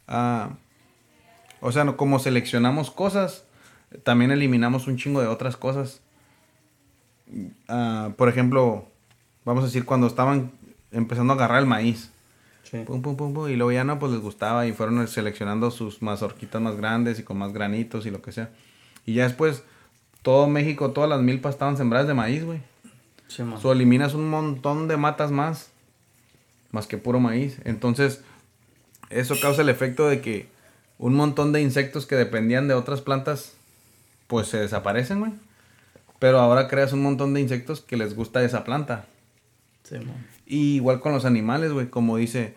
Ah, 0.07 0.51
o 1.61 1.73
sea, 1.73 1.85
como 1.97 2.19
seleccionamos 2.19 2.91
cosas, 2.91 3.45
también 4.03 4.31
eliminamos 4.31 4.87
un 4.87 4.97
chingo 4.97 5.21
de 5.21 5.27
otras 5.27 5.57
cosas. 5.57 6.01
Ah, 7.69 8.11
por 8.17 8.29
ejemplo, 8.29 8.87
vamos 9.45 9.65
a 9.65 9.67
decir, 9.67 9.85
cuando 9.85 10.07
estaban 10.07 10.53
empezando 10.93 11.33
a 11.33 11.37
agarrar 11.37 11.61
el 11.61 11.67
maíz. 11.67 12.11
Pum, 12.87 13.01
pum, 13.01 13.17
pum, 13.17 13.49
y 13.49 13.57
luego 13.57 13.73
ya 13.73 13.85
no, 13.85 13.99
pues 13.99 14.13
les 14.13 14.21
gustaba 14.21 14.67
y 14.67 14.73
fueron 14.73 15.07
seleccionando 15.09 15.71
sus 15.71 16.03
mazorquitas 16.03 16.61
más 16.61 16.77
grandes 16.77 17.19
y 17.19 17.23
con 17.23 17.39
más 17.39 17.55
granitos 17.55 18.05
y 18.05 18.11
lo 18.11 18.21
que 18.21 18.31
sea. 18.31 18.51
Y 19.07 19.15
ya 19.15 19.25
después, 19.25 19.63
todo 20.21 20.49
México, 20.49 20.91
todas 20.91 21.09
las 21.09 21.23
milpas 21.23 21.55
estaban 21.55 21.79
sembradas 21.79 22.07
de 22.07 22.13
maíz, 22.13 22.45
güey. 22.45 22.61
Sí, 23.29 23.43
so, 23.61 23.73
eliminas 23.73 24.15
un 24.15 24.29
montón 24.29 24.87
de 24.89 24.99
matas 24.99 25.31
más, 25.31 25.71
más 26.71 26.87
que 26.87 26.99
puro 26.99 27.21
maíz. 27.21 27.59
Entonces, 27.65 28.23
eso 29.09 29.35
causa 29.41 29.63
el 29.63 29.71
efecto 29.71 30.07
de 30.07 30.21
que 30.21 30.49
un 30.99 31.15
montón 31.15 31.53
de 31.53 31.63
insectos 31.63 32.07
que 32.07 32.17
dependían 32.17 32.69
de 32.69 32.75
otras 32.75 33.01
plantas, 33.01 33.55
pues 34.29 34.47
se 34.47 34.59
desaparecen, 34.59 35.19
güey. 35.19 35.33
Pero 36.21 36.39
ahora 36.39 36.69
creas 36.69 36.93
un 36.93 37.03
montón 37.03 37.35
de 37.35 37.41
insectos 37.41 37.81
que 37.81 37.97
les 37.97 38.15
gusta 38.15 38.45
esa 38.45 38.63
planta. 38.63 39.07
Sí, 39.83 39.97
y 40.47 40.77
igual 40.77 41.01
con 41.01 41.13
los 41.13 41.25
animales, 41.25 41.73
güey, 41.73 41.89
como 41.89 42.17
dice. 42.17 42.55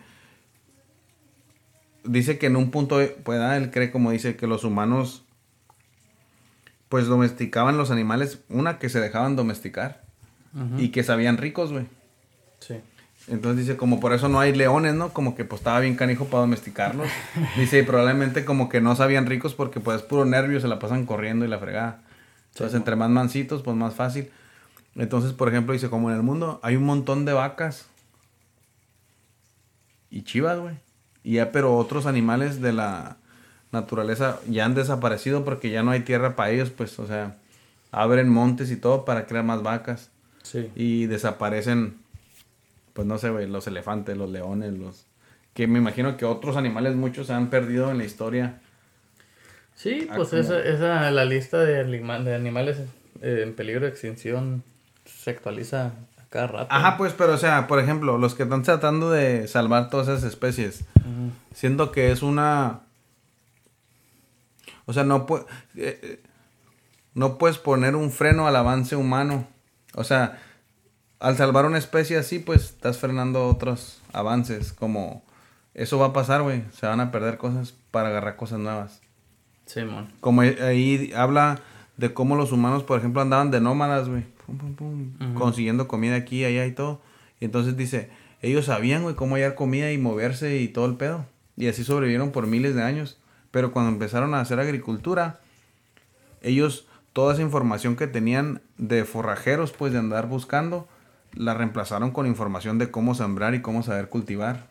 Dice 2.04 2.38
que 2.38 2.46
en 2.46 2.56
un 2.56 2.70
punto, 2.70 3.00
pues, 3.24 3.40
ah, 3.40 3.56
él 3.56 3.70
cree 3.70 3.90
como 3.90 4.10
dice 4.10 4.36
que 4.36 4.46
los 4.46 4.64
humanos 4.64 5.24
pues 6.88 7.06
domesticaban 7.06 7.78
los 7.78 7.90
animales, 7.90 8.40
una 8.50 8.78
que 8.78 8.90
se 8.90 9.00
dejaban 9.00 9.34
domesticar 9.34 10.02
y 10.76 10.90
que 10.90 11.02
sabían 11.02 11.38
ricos, 11.38 11.72
güey. 11.72 11.86
Sí. 12.58 12.74
Entonces 13.28 13.66
dice, 13.66 13.76
como 13.76 14.00
por 14.00 14.12
eso 14.12 14.28
no 14.28 14.40
hay 14.40 14.52
leones, 14.54 14.94
¿no? 14.94 15.12
Como 15.12 15.34
que 15.36 15.44
pues 15.44 15.60
estaba 15.60 15.80
bien 15.80 15.94
canijo 15.94 16.26
para 16.26 16.40
domesticarlos. 16.40 17.08
dice, 17.56 17.78
y 17.78 17.82
probablemente 17.82 18.44
como 18.44 18.68
que 18.68 18.80
no 18.80 18.96
sabían 18.96 19.26
ricos 19.26 19.54
porque 19.54 19.80
pues 19.80 20.02
puro 20.02 20.24
nervio, 20.24 20.60
se 20.60 20.68
la 20.68 20.78
pasan 20.78 21.06
corriendo 21.06 21.44
y 21.44 21.48
la 21.48 21.58
fregada. 21.58 22.02
Entonces, 22.52 22.76
entre 22.76 22.96
más 22.96 23.10
mansitos, 23.10 23.62
pues 23.62 23.76
más 23.76 23.94
fácil. 23.94 24.30
Entonces, 24.96 25.32
por 25.32 25.48
ejemplo, 25.48 25.72
dice, 25.72 25.88
como 25.88 26.10
en 26.10 26.16
el 26.16 26.22
mundo 26.22 26.60
hay 26.62 26.76
un 26.76 26.84
montón 26.84 27.24
de 27.24 27.32
vacas 27.32 27.86
y 30.10 30.22
chivas, 30.22 30.58
güey. 30.58 30.76
Y 31.22 31.34
ya, 31.34 31.52
pero 31.52 31.76
otros 31.76 32.06
animales 32.06 32.60
de 32.60 32.72
la 32.72 33.16
naturaleza 33.70 34.40
ya 34.48 34.66
han 34.66 34.74
desaparecido 34.74 35.44
porque 35.44 35.70
ya 35.70 35.82
no 35.82 35.92
hay 35.92 36.00
tierra 36.00 36.36
para 36.36 36.50
ellos, 36.50 36.70
pues, 36.70 36.98
o 36.98 37.06
sea, 37.06 37.36
abren 37.92 38.28
montes 38.28 38.70
y 38.70 38.76
todo 38.76 39.04
para 39.04 39.26
crear 39.26 39.44
más 39.44 39.62
vacas. 39.62 40.10
Sí. 40.42 40.70
Y 40.74 41.06
desaparecen 41.06 42.02
pues 42.92 43.06
no 43.06 43.18
sé, 43.18 43.30
güey, 43.30 43.46
los 43.46 43.66
elefantes, 43.66 44.16
los 44.16 44.30
leones, 44.30 44.72
los... 44.74 45.06
Que 45.54 45.66
me 45.66 45.78
imagino 45.78 46.16
que 46.16 46.24
otros 46.24 46.56
animales 46.56 46.94
muchos 46.94 47.26
se 47.26 47.34
han 47.34 47.50
perdido 47.50 47.90
en 47.90 47.98
la 47.98 48.04
historia. 48.04 48.60
Sí, 49.74 50.08
pues 50.14 50.32
esa, 50.32 50.60
esa, 50.60 51.10
la 51.10 51.24
lista 51.24 51.58
de, 51.58 51.84
de 51.84 52.34
animales 52.34 52.78
eh, 53.20 53.42
en 53.42 53.54
peligro 53.54 53.82
de 53.82 53.88
extinción 53.88 54.62
se 55.04 55.30
actualiza 55.30 55.86
a 56.18 56.24
cada 56.30 56.46
rato. 56.46 56.66
Ajá, 56.70 56.96
pues, 56.96 57.12
pero 57.12 57.34
o 57.34 57.38
sea, 57.38 57.66
por 57.66 57.80
ejemplo, 57.80 58.16
los 58.16 58.34
que 58.34 58.44
están 58.44 58.62
tratando 58.62 59.10
de 59.10 59.46
salvar 59.48 59.90
todas 59.90 60.08
esas 60.08 60.24
especies, 60.24 60.84
siento 61.54 61.92
que 61.92 62.12
es 62.12 62.22
una... 62.22 62.80
O 64.86 64.92
sea, 64.92 65.04
no, 65.04 65.26
puede, 65.26 65.44
eh, 65.76 66.20
no 67.14 67.38
puedes 67.38 67.58
poner 67.58 67.94
un 67.94 68.10
freno 68.10 68.46
al 68.46 68.56
avance 68.56 68.96
humano. 68.96 69.46
O 69.94 70.04
sea, 70.04 70.40
al 71.22 71.36
salvar 71.36 71.66
una 71.66 71.78
especie 71.78 72.18
así, 72.18 72.40
pues 72.40 72.64
estás 72.64 72.98
frenando 72.98 73.46
otros 73.46 74.02
avances, 74.12 74.72
como 74.72 75.22
eso 75.72 75.96
va 75.96 76.06
a 76.06 76.12
pasar, 76.12 76.42
güey. 76.42 76.64
Se 76.72 76.84
van 76.84 76.98
a 76.98 77.12
perder 77.12 77.38
cosas 77.38 77.74
para 77.92 78.08
agarrar 78.08 78.34
cosas 78.34 78.58
nuevas. 78.58 79.00
Sí, 79.66 79.84
man. 79.84 80.12
Como 80.18 80.40
ahí 80.40 81.12
habla 81.14 81.60
de 81.96 82.12
cómo 82.12 82.34
los 82.34 82.50
humanos, 82.50 82.82
por 82.82 82.98
ejemplo, 82.98 83.22
andaban 83.22 83.52
de 83.52 83.60
nómadas, 83.60 84.08
güey. 84.08 84.24
Pum, 84.44 84.58
pum, 84.58 84.74
pum, 84.74 85.34
Consiguiendo 85.34 85.86
comida 85.86 86.16
aquí, 86.16 86.44
allá 86.44 86.66
y 86.66 86.72
todo. 86.72 87.00
Y 87.38 87.44
entonces 87.44 87.76
dice, 87.76 88.10
ellos 88.40 88.64
sabían, 88.64 89.04
güey, 89.04 89.14
cómo 89.14 89.36
hallar 89.36 89.54
comida 89.54 89.92
y 89.92 89.98
moverse 89.98 90.58
y 90.58 90.66
todo 90.66 90.86
el 90.86 90.96
pedo. 90.96 91.24
Y 91.56 91.68
así 91.68 91.84
sobrevivieron 91.84 92.32
por 92.32 92.48
miles 92.48 92.74
de 92.74 92.82
años. 92.82 93.16
Pero 93.52 93.70
cuando 93.70 93.92
empezaron 93.92 94.34
a 94.34 94.40
hacer 94.40 94.58
agricultura, 94.58 95.38
ellos, 96.40 96.88
toda 97.12 97.34
esa 97.34 97.42
información 97.42 97.94
que 97.94 98.08
tenían 98.08 98.60
de 98.76 99.04
forrajeros, 99.04 99.70
pues 99.70 99.92
de 99.92 100.00
andar 100.00 100.26
buscando, 100.26 100.88
la 101.34 101.54
reemplazaron 101.54 102.10
con 102.10 102.26
información 102.26 102.78
de 102.78 102.90
cómo 102.90 103.14
sembrar 103.14 103.54
y 103.54 103.62
cómo 103.62 103.82
saber 103.82 104.08
cultivar. 104.08 104.66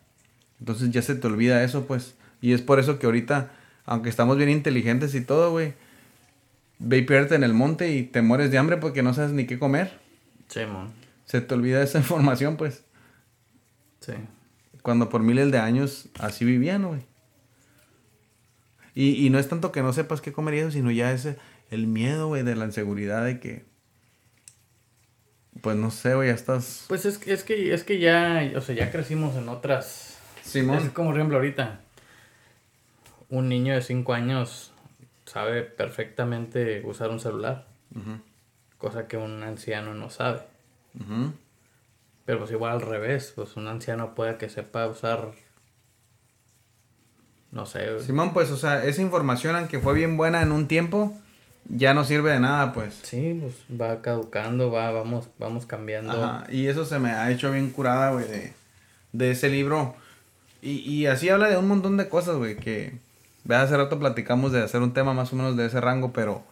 Entonces 0.59 0.91
ya 0.91 1.01
se 1.01 1.15
te 1.15 1.27
olvida 1.27 1.63
eso, 1.63 1.85
pues. 1.85 2.15
Y 2.41 2.53
es 2.53 2.61
por 2.61 2.79
eso 2.79 2.99
que 2.99 3.05
ahorita, 3.05 3.51
aunque 3.85 4.09
estamos 4.09 4.37
bien 4.37 4.49
inteligentes 4.49 5.15
y 5.15 5.21
todo, 5.21 5.51
güey, 5.51 5.73
ve 6.79 6.97
y 6.97 7.01
pierde 7.03 7.35
en 7.35 7.43
el 7.43 7.53
monte 7.53 7.91
y 7.95 8.03
te 8.03 8.21
mueres 8.21 8.51
de 8.51 8.57
hambre 8.57 8.77
porque 8.77 9.03
no 9.03 9.13
sabes 9.13 9.31
ni 9.31 9.45
qué 9.45 9.59
comer. 9.59 9.99
Sí, 10.47 10.61
man. 10.65 10.91
Se 11.25 11.41
te 11.41 11.53
olvida 11.53 11.81
esa 11.81 11.97
información, 11.99 12.57
pues. 12.57 12.83
Sí. 13.99 14.13
Cuando 14.81 15.09
por 15.09 15.21
miles 15.21 15.51
de 15.51 15.59
años 15.59 16.09
así 16.19 16.45
vivían, 16.45 16.85
güey. 16.85 17.01
Y, 18.93 19.25
y 19.25 19.29
no 19.29 19.39
es 19.39 19.47
tanto 19.47 19.71
que 19.71 19.81
no 19.81 19.93
sepas 19.93 20.19
qué 20.19 20.33
comer 20.33 20.71
sino 20.71 20.91
ya 20.91 21.13
es 21.13 21.29
el 21.69 21.87
miedo, 21.87 22.27
güey, 22.27 22.43
de 22.43 22.55
la 22.55 22.65
inseguridad 22.65 23.23
de 23.23 23.39
que 23.39 23.63
pues 25.59 25.75
no 25.75 25.91
sé, 25.91 26.15
güey, 26.15 26.29
ya 26.29 26.33
estás. 26.33 26.85
Pues 26.87 27.05
es, 27.05 27.25
es 27.27 27.43
que 27.43 27.73
es 27.73 27.83
que 27.83 27.99
ya, 27.99 28.51
o 28.55 28.61
sea, 28.61 28.73
ya 28.73 28.91
crecimos 28.91 29.35
en 29.35 29.49
otras. 29.49 30.17
Simón. 30.43 30.77
Es 30.77 30.89
como 30.91 31.09
por 31.09 31.17
ejemplo 31.17 31.37
ahorita. 31.37 31.81
Un 33.29 33.49
niño 33.49 33.73
de 33.73 33.81
5 33.81 34.13
años 34.13 34.71
sabe 35.25 35.63
perfectamente 35.63 36.81
usar 36.85 37.09
un 37.09 37.19
celular. 37.19 37.67
Cosa 38.77 39.07
que 39.07 39.17
un 39.17 39.43
anciano 39.43 39.93
no 39.93 40.09
sabe. 40.09 40.41
Pero 42.25 42.39
pues 42.39 42.51
igual 42.51 42.73
al 42.73 42.81
revés, 42.81 43.33
pues 43.35 43.55
un 43.55 43.67
anciano 43.67 44.15
puede 44.15 44.37
que 44.37 44.49
sepa 44.49 44.87
usar. 44.87 45.31
No 47.51 47.65
sé. 47.65 47.99
Simón, 47.99 48.31
pues, 48.33 48.49
o 48.51 48.57
sea, 48.57 48.85
esa 48.85 49.01
información, 49.01 49.55
aunque 49.55 49.79
fue 49.79 49.93
bien 49.93 50.15
buena 50.15 50.41
en 50.41 50.53
un 50.53 50.67
tiempo, 50.67 51.17
ya 51.69 51.93
no 51.93 52.03
sirve 52.03 52.31
de 52.31 52.39
nada, 52.39 52.73
pues. 52.73 52.99
Sí, 53.03 53.39
pues 53.39 53.79
va 53.79 54.01
caducando, 54.01 54.71
va, 54.71 54.91
vamos, 54.91 55.29
vamos 55.39 55.65
cambiando. 55.65 56.11
Ajá, 56.11 56.45
y 56.51 56.67
eso 56.67 56.85
se 56.85 56.99
me 56.99 57.11
ha 57.11 57.31
hecho 57.31 57.51
bien 57.51 57.69
curada, 57.69 58.11
güey, 58.11 58.27
de, 58.27 58.53
de 59.13 59.31
ese 59.31 59.49
libro. 59.49 59.95
Y, 60.61 60.79
y 60.79 61.05
así 61.07 61.29
habla 61.29 61.49
de 61.49 61.57
un 61.57 61.67
montón 61.67 61.97
de 61.97 62.09
cosas, 62.09 62.35
güey, 62.35 62.57
que... 62.57 62.93
Ve, 63.43 63.55
hace 63.55 63.75
rato 63.75 63.97
platicamos 63.97 64.51
de 64.51 64.61
hacer 64.61 64.81
un 64.81 64.93
tema 64.93 65.13
más 65.13 65.33
o 65.33 65.35
menos 65.35 65.57
de 65.57 65.65
ese 65.65 65.81
rango, 65.81 66.11
pero... 66.13 66.43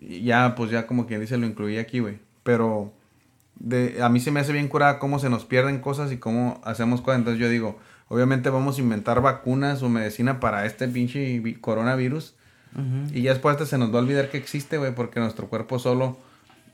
Ya, 0.00 0.54
pues 0.56 0.70
ya 0.70 0.86
como 0.86 1.06
quien 1.06 1.20
dice, 1.20 1.36
lo 1.36 1.46
incluí 1.46 1.78
aquí, 1.78 2.00
güey. 2.00 2.18
Pero... 2.42 2.92
De, 3.56 4.02
a 4.02 4.08
mí 4.08 4.20
se 4.20 4.30
me 4.30 4.40
hace 4.40 4.52
bien 4.52 4.68
curada 4.68 4.98
cómo 4.98 5.18
se 5.20 5.30
nos 5.30 5.44
pierden 5.44 5.80
cosas 5.80 6.12
y 6.12 6.18
cómo 6.18 6.60
hacemos 6.64 7.00
cosas. 7.00 7.20
Entonces 7.20 7.40
yo 7.40 7.48
digo, 7.48 7.78
obviamente 8.08 8.50
vamos 8.50 8.78
a 8.78 8.80
inventar 8.80 9.22
vacunas 9.22 9.82
o 9.82 9.88
medicina 9.88 10.40
para 10.40 10.66
este 10.66 10.88
pinche 10.88 11.40
coronavirus 11.60 12.34
y 13.12 13.22
ya 13.22 13.32
después 13.32 13.56
se 13.68 13.78
nos 13.78 13.92
va 13.92 13.98
a 13.98 14.02
olvidar 14.02 14.30
que 14.30 14.36
existe, 14.36 14.78
güey, 14.78 14.94
porque 14.94 15.20
nuestro 15.20 15.48
cuerpo 15.48 15.78
solo 15.78 16.18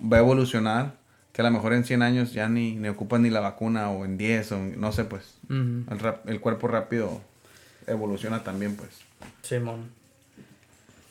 va 0.00 0.16
a 0.16 0.20
evolucionar. 0.20 0.98
Que 1.32 1.42
a 1.42 1.44
lo 1.44 1.50
mejor 1.52 1.74
en 1.74 1.84
100 1.84 2.02
años 2.02 2.32
ya 2.32 2.48
ni, 2.48 2.74
ni 2.74 2.88
ocupan 2.88 3.22
ni 3.22 3.30
la 3.30 3.38
vacuna 3.38 3.90
o 3.90 4.04
en 4.04 4.18
10 4.18 4.52
o 4.52 4.58
no 4.58 4.90
sé, 4.92 5.04
pues. 5.04 5.36
el, 5.48 6.40
cuerpo 6.40 6.66
rápido 6.66 7.20
evoluciona 7.86 8.42
también, 8.42 8.76
pues. 8.76 8.90
Simón. 9.42 9.90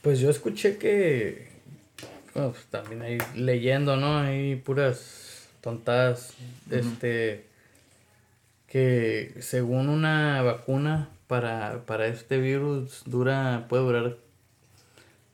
Pues 0.02 0.20
yo 0.20 0.30
escuché 0.30 0.78
que. 0.78 1.50
Pues, 2.34 2.66
también 2.70 3.02
ahí 3.02 3.18
leyendo, 3.36 3.96
¿no? 3.96 4.18
Hay 4.18 4.56
puras 4.58 5.48
tontadas. 5.62 6.34
Este. 6.70 7.46
Que 8.68 9.36
según 9.40 9.90
una 9.90 10.42
vacuna 10.42 11.10
para, 11.28 11.86
para 11.86 12.08
este 12.08 12.40
virus 12.40 13.04
dura. 13.06 13.68
puede 13.70 13.84
durar 13.84 14.18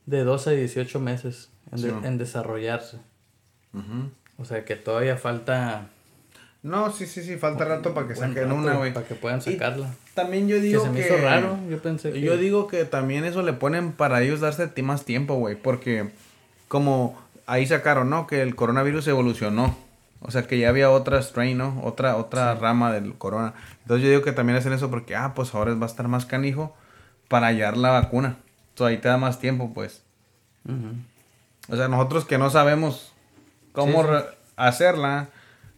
de 0.06 0.24
12 0.24 0.50
a 0.50 0.52
18 0.54 1.00
meses 1.00 1.50
en, 1.72 2.18
desarrollarse. 2.18 2.98
O 4.38 4.44
sea 4.44 4.64
que 4.64 4.76
todavía 4.76 5.16
falta... 5.16 5.88
No, 6.62 6.90
sí, 6.90 7.06
sí, 7.06 7.22
sí, 7.22 7.36
falta 7.36 7.64
rato 7.64 7.94
para 7.94 8.08
que 8.08 8.16
saquen 8.16 8.50
una, 8.50 8.74
güey. 8.74 8.92
Para 8.92 9.06
que 9.06 9.14
puedan 9.14 9.40
sacarla. 9.40 9.94
también 10.14 10.48
yo 10.48 10.60
digo 10.60 10.82
que... 10.82 10.88
Se 10.88 10.92
me 10.92 11.00
hizo 11.00 11.16
raro, 11.18 11.58
yo 11.68 11.78
pensé 11.80 12.12
que... 12.12 12.20
Yo 12.20 12.36
digo 12.36 12.66
que 12.66 12.84
también 12.84 13.24
eso 13.24 13.42
le 13.42 13.52
ponen 13.52 13.92
para 13.92 14.22
ellos 14.22 14.40
darse 14.40 14.70
más 14.82 15.04
tiempo, 15.04 15.34
güey, 15.34 15.54
porque 15.54 16.10
como 16.68 17.16
ahí 17.46 17.66
sacaron, 17.66 18.10
¿no? 18.10 18.26
Que 18.26 18.42
el 18.42 18.56
coronavirus 18.56 19.06
evolucionó. 19.08 19.76
O 20.20 20.30
sea, 20.30 20.46
que 20.46 20.58
ya 20.58 20.70
había 20.70 20.90
otra 20.90 21.22
strain, 21.22 21.58
¿no? 21.58 21.80
Otra, 21.84 22.16
otra 22.16 22.54
rama 22.54 22.92
del 22.92 23.14
corona. 23.14 23.54
Entonces 23.82 24.04
yo 24.04 24.10
digo 24.10 24.22
que 24.22 24.32
también 24.32 24.58
hacen 24.58 24.72
eso 24.72 24.90
porque, 24.90 25.14
ah, 25.14 25.34
pues 25.34 25.54
ahora 25.54 25.74
va 25.74 25.86
a 25.86 25.88
estar 25.88 26.08
más 26.08 26.26
canijo 26.26 26.74
para 27.28 27.48
hallar 27.48 27.76
la 27.76 27.90
vacuna. 27.90 28.38
Entonces 28.76 28.94
ahí 28.94 29.00
te 29.00 29.08
da 29.08 29.16
más 29.16 29.40
tiempo, 29.40 29.72
pues. 29.72 30.02
O 31.70 31.76
sea, 31.76 31.88
nosotros 31.88 32.26
que 32.26 32.36
no 32.36 32.50
sabemos 32.50 33.10
cómo 33.72 34.04
hacerla, 34.54 35.30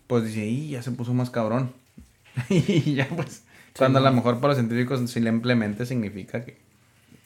pues 0.08 0.24
dice, 0.24 0.44
y 0.44 0.70
ya 0.70 0.82
se 0.82 0.90
puso 0.90 1.14
más 1.14 1.30
cabrón. 1.30 1.72
y 2.48 2.94
ya, 2.96 3.06
pues. 3.06 3.44
cuando 3.76 4.00
a 4.00 4.02
lo 4.02 4.10
mejor 4.10 4.40
para 4.40 4.48
los 4.48 4.56
científicos 4.56 5.08
simplemente 5.08 5.86
significa 5.86 6.44
que. 6.44 6.58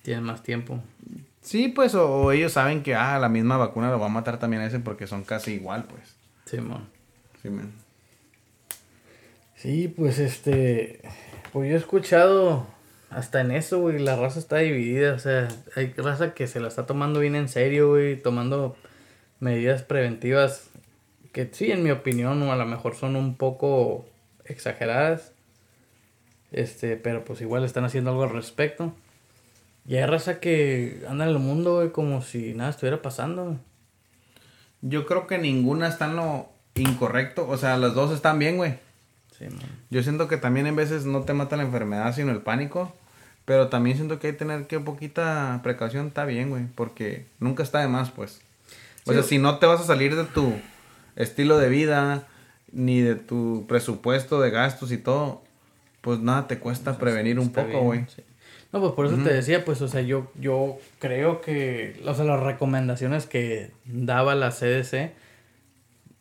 Tienen 0.03 0.25
más 0.25 0.43
tiempo. 0.43 0.79
Sí, 1.41 1.69
pues, 1.69 1.95
o, 1.95 2.31
ellos 2.33 2.53
saben 2.53 2.83
que, 2.83 2.95
ah, 2.95 3.19
la 3.19 3.31
misma 3.31 3.57
vacuna 3.57 3.91
lo 3.91 3.99
va 3.99 4.07
a 4.07 4.11
matar 4.11 4.39
también 4.39 4.61
a 4.61 4.67
ese 4.67 4.79
porque 4.79 5.07
son 5.07 5.25
casi 5.25 5.53
igual, 5.53 5.85
pues. 5.85 6.17
Sí, 6.45 6.61
man. 6.61 6.87
Sí, 7.41 7.49
man. 7.49 7.73
Sí, 9.57 9.89
pues 9.89 10.19
este. 10.19 11.01
Pues 11.51 11.71
yo 11.71 11.77
he 11.77 11.79
escuchado 11.79 12.67
hasta 13.15 13.41
en 13.41 13.51
eso, 13.51 13.81
güey, 13.81 13.99
la 13.99 14.17
raza 14.17 14.39
está 14.39 14.59
dividida. 14.59 15.15
O 15.15 15.19
sea, 15.19 15.49
hay 15.77 15.93
raza 15.97 16.35
que 16.35 16.47
se 16.47 16.61
la 16.61 16.69
está 16.69 16.87
tomando 16.87 17.21
bien 17.21 17.37
en 17.37 17.49
serio, 17.49 17.91
güey, 17.91 18.21
tomando 18.21 18.77
medidas 19.41 19.83
preventivas 19.83 20.71
que 21.33 21.49
sí, 21.51 21.73
en 21.73 21.83
mi 21.83 21.91
opinión, 21.91 22.43
a 22.43 22.57
lo 22.57 22.67
mejor 22.67 22.95
son 22.95 23.17
un 23.17 23.37
poco 23.37 24.07
exageradas. 24.45 25.33
Este, 26.53 26.97
pero 26.97 27.25
pues 27.25 27.41
igual 27.41 27.65
están 27.65 27.85
haciendo 27.85 28.11
algo 28.11 28.25
al 28.25 28.31
respecto. 28.31 28.95
Y 29.87 29.97
hay 29.97 30.07
raza 30.07 30.39
que 30.39 31.03
anda 31.09 31.25
en 31.25 31.31
el 31.31 31.39
mundo, 31.39 31.77
güey, 31.77 31.91
como 31.91 32.23
si 32.23 32.53
nada 32.55 32.71
estuviera 32.71 33.01
pasando. 33.01 33.59
Yo 34.83 35.07
creo 35.07 35.27
que 35.27 35.39
ninguna 35.39 35.89
está 35.89 36.07
en 36.07 36.17
lo 36.17 36.51
incorrecto. 36.75 37.49
O 37.49 37.57
sea, 37.57 37.79
las 37.79 37.95
dos 37.95 38.13
están 38.13 38.39
bien, 38.39 38.59
güey. 38.59 38.75
Sí, 39.37 39.47
man. 39.47 39.61
Yo 39.91 40.03
siento 40.03 40.29
que 40.29 40.37
también 40.37 40.67
en 40.67 40.77
veces 40.77 41.07
no 41.07 41.23
te 41.23 41.33
mata 41.33 41.57
la 41.57 41.63
enfermedad, 41.63 42.15
sino 42.15 42.31
el 42.31 42.43
pánico. 42.43 42.95
Pero 43.45 43.69
también 43.69 43.97
siento 43.97 44.19
que 44.19 44.29
hay 44.29 44.33
que 44.35 44.39
tener 44.39 44.67
que 44.67 44.79
poquita 44.79 45.61
precaución, 45.63 46.09
está 46.09 46.25
bien, 46.25 46.51
güey, 46.51 46.67
porque 46.75 47.27
nunca 47.41 47.63
está 47.63 47.81
de 47.81 47.89
más, 47.89 48.11
pues. 48.11 48.41
O 49.05 49.13
sea, 49.13 49.23
si 49.23 49.39
no 49.39 49.59
te 49.59 49.67
vas 49.67 49.81
a 49.81 49.85
salir 49.85 50.15
de 50.15 50.25
tu 50.25 50.53
estilo 51.17 51.59
de 51.59 51.69
vida, 51.69 52.29
ni 52.73 53.01
de 53.01 53.17
tu 53.17 53.67
presupuesto 53.69 54.41
de 54.41 54.51
gastos 54.51 54.93
y 54.93 54.99
todo, 54.99 55.43
pues 56.01 56.21
nada 56.21 56.47
te 56.47 56.59
cuesta 56.59 56.99
prevenir 56.99 57.39
un 57.39 57.53
poco, 57.53 57.83
güey. 57.83 58.07
No, 58.73 58.81
pues 58.81 58.93
por 58.93 59.07
eso 59.07 59.17
te 59.17 59.33
decía, 59.33 59.65
pues, 59.67 59.83
o 59.83 59.89
sea, 59.89 60.01
yo, 60.01 60.33
yo 60.35 60.79
creo 60.99 61.43
que, 61.43 62.01
o 62.07 62.15
sea, 62.15 62.25
las 62.25 62.41
recomendaciones 62.41 63.27
que 63.27 63.71
daba 63.85 64.35
la 64.35 64.51
CDC, 64.51 65.13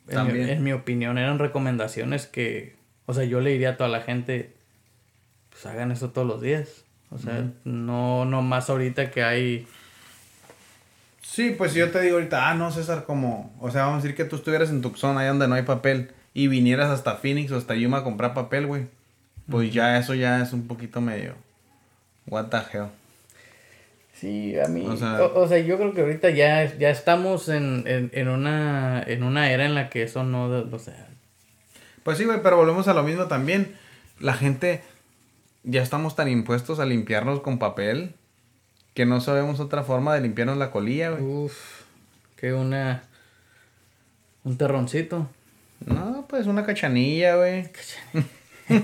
en 0.09 0.33
mi, 0.33 0.41
en 0.41 0.63
mi 0.63 0.73
opinión, 0.73 1.17
eran 1.17 1.39
recomendaciones 1.39 2.27
que, 2.27 2.75
o 3.05 3.13
sea, 3.13 3.23
yo 3.23 3.39
le 3.39 3.51
diría 3.51 3.69
a 3.69 3.77
toda 3.77 3.89
la 3.89 4.01
gente, 4.01 4.53
pues 5.49 5.65
hagan 5.65 5.91
eso 5.91 6.09
todos 6.09 6.27
los 6.27 6.41
días. 6.41 6.83
O 7.11 7.17
sea, 7.17 7.45
no, 7.65 8.25
no 8.25 8.41
más 8.41 8.69
ahorita 8.69 9.11
que 9.11 9.23
hay... 9.23 9.67
Sí, 11.21 11.53
pues 11.57 11.73
yo 11.73 11.91
te 11.91 12.01
digo 12.01 12.15
ahorita, 12.15 12.49
ah, 12.49 12.55
no, 12.55 12.71
César, 12.71 13.05
como, 13.05 13.53
o 13.59 13.69
sea, 13.69 13.83
vamos 13.83 13.99
a 13.99 14.01
decir 14.01 14.17
que 14.17 14.25
tú 14.25 14.37
estuvieras 14.37 14.69
en 14.69 14.81
Tucson, 14.81 15.17
ahí 15.17 15.27
donde 15.27 15.47
no 15.47 15.55
hay 15.55 15.61
papel, 15.61 16.11
y 16.33 16.47
vinieras 16.47 16.89
hasta 16.89 17.15
Phoenix 17.15 17.51
o 17.51 17.57
hasta 17.57 17.75
Yuma 17.75 17.99
a 17.99 18.03
comprar 18.03 18.33
papel, 18.33 18.67
güey, 18.67 18.87
pues 19.49 19.71
ya 19.71 19.97
eso 19.97 20.13
ya 20.13 20.41
es 20.41 20.51
un 20.51 20.67
poquito 20.67 20.99
medio. 20.99 21.35
What 22.27 22.47
the 22.47 22.57
hell. 22.57 22.87
Sí, 24.13 24.57
a 24.59 24.67
mí. 24.67 24.85
O 24.87 24.95
sea, 25.47 25.57
yo 25.59 25.77
creo 25.77 25.93
que 25.93 26.01
ahorita 26.01 26.29
ya, 26.29 26.77
ya 26.77 26.91
estamos 26.91 27.49
en, 27.49 27.83
una, 28.27 29.01
en 29.01 29.23
una 29.23 29.51
era 29.51 29.65
en 29.65 29.73
la 29.73 29.89
que 29.89 30.03
eso 30.03 30.23
no. 30.23 30.45
O 30.45 30.79
sea. 30.79 31.07
Pues 32.03 32.19
sí, 32.19 32.25
güey, 32.25 32.39
pero 32.43 32.57
volvemos 32.57 32.87
a 32.87 32.93
lo 32.93 33.01
mismo 33.01 33.25
también. 33.25 33.75
La 34.19 34.33
gente. 34.33 34.83
Ya 35.63 35.81
estamos 35.81 36.15
tan 36.15 36.27
impuestos 36.27 36.79
a 36.79 36.85
limpiarnos 36.85 37.41
con 37.41 37.59
papel 37.59 38.15
que 38.93 39.05
no 39.05 39.21
sabemos 39.21 39.59
otra 39.59 39.83
forma 39.83 40.13
de 40.13 40.21
limpiarnos 40.21 40.57
la 40.57 40.71
colilla, 40.71 41.11
güey. 41.11 41.23
Uf, 41.23 41.83
que 42.35 42.53
una. 42.53 43.03
Un 44.43 44.57
terroncito. 44.57 45.29
No, 45.85 46.25
pues 46.27 46.47
una 46.47 46.65
cachanilla, 46.65 47.35
güey. 47.35 47.69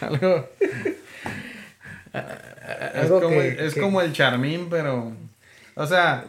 Algo. 0.00 0.48
es, 2.94 3.08
como, 3.08 3.40
es 3.40 3.74
como, 3.74 4.00
el 4.02 4.12
charmín, 4.12 4.68
pero. 4.70 5.12
O 5.74 5.86
sea. 5.86 6.26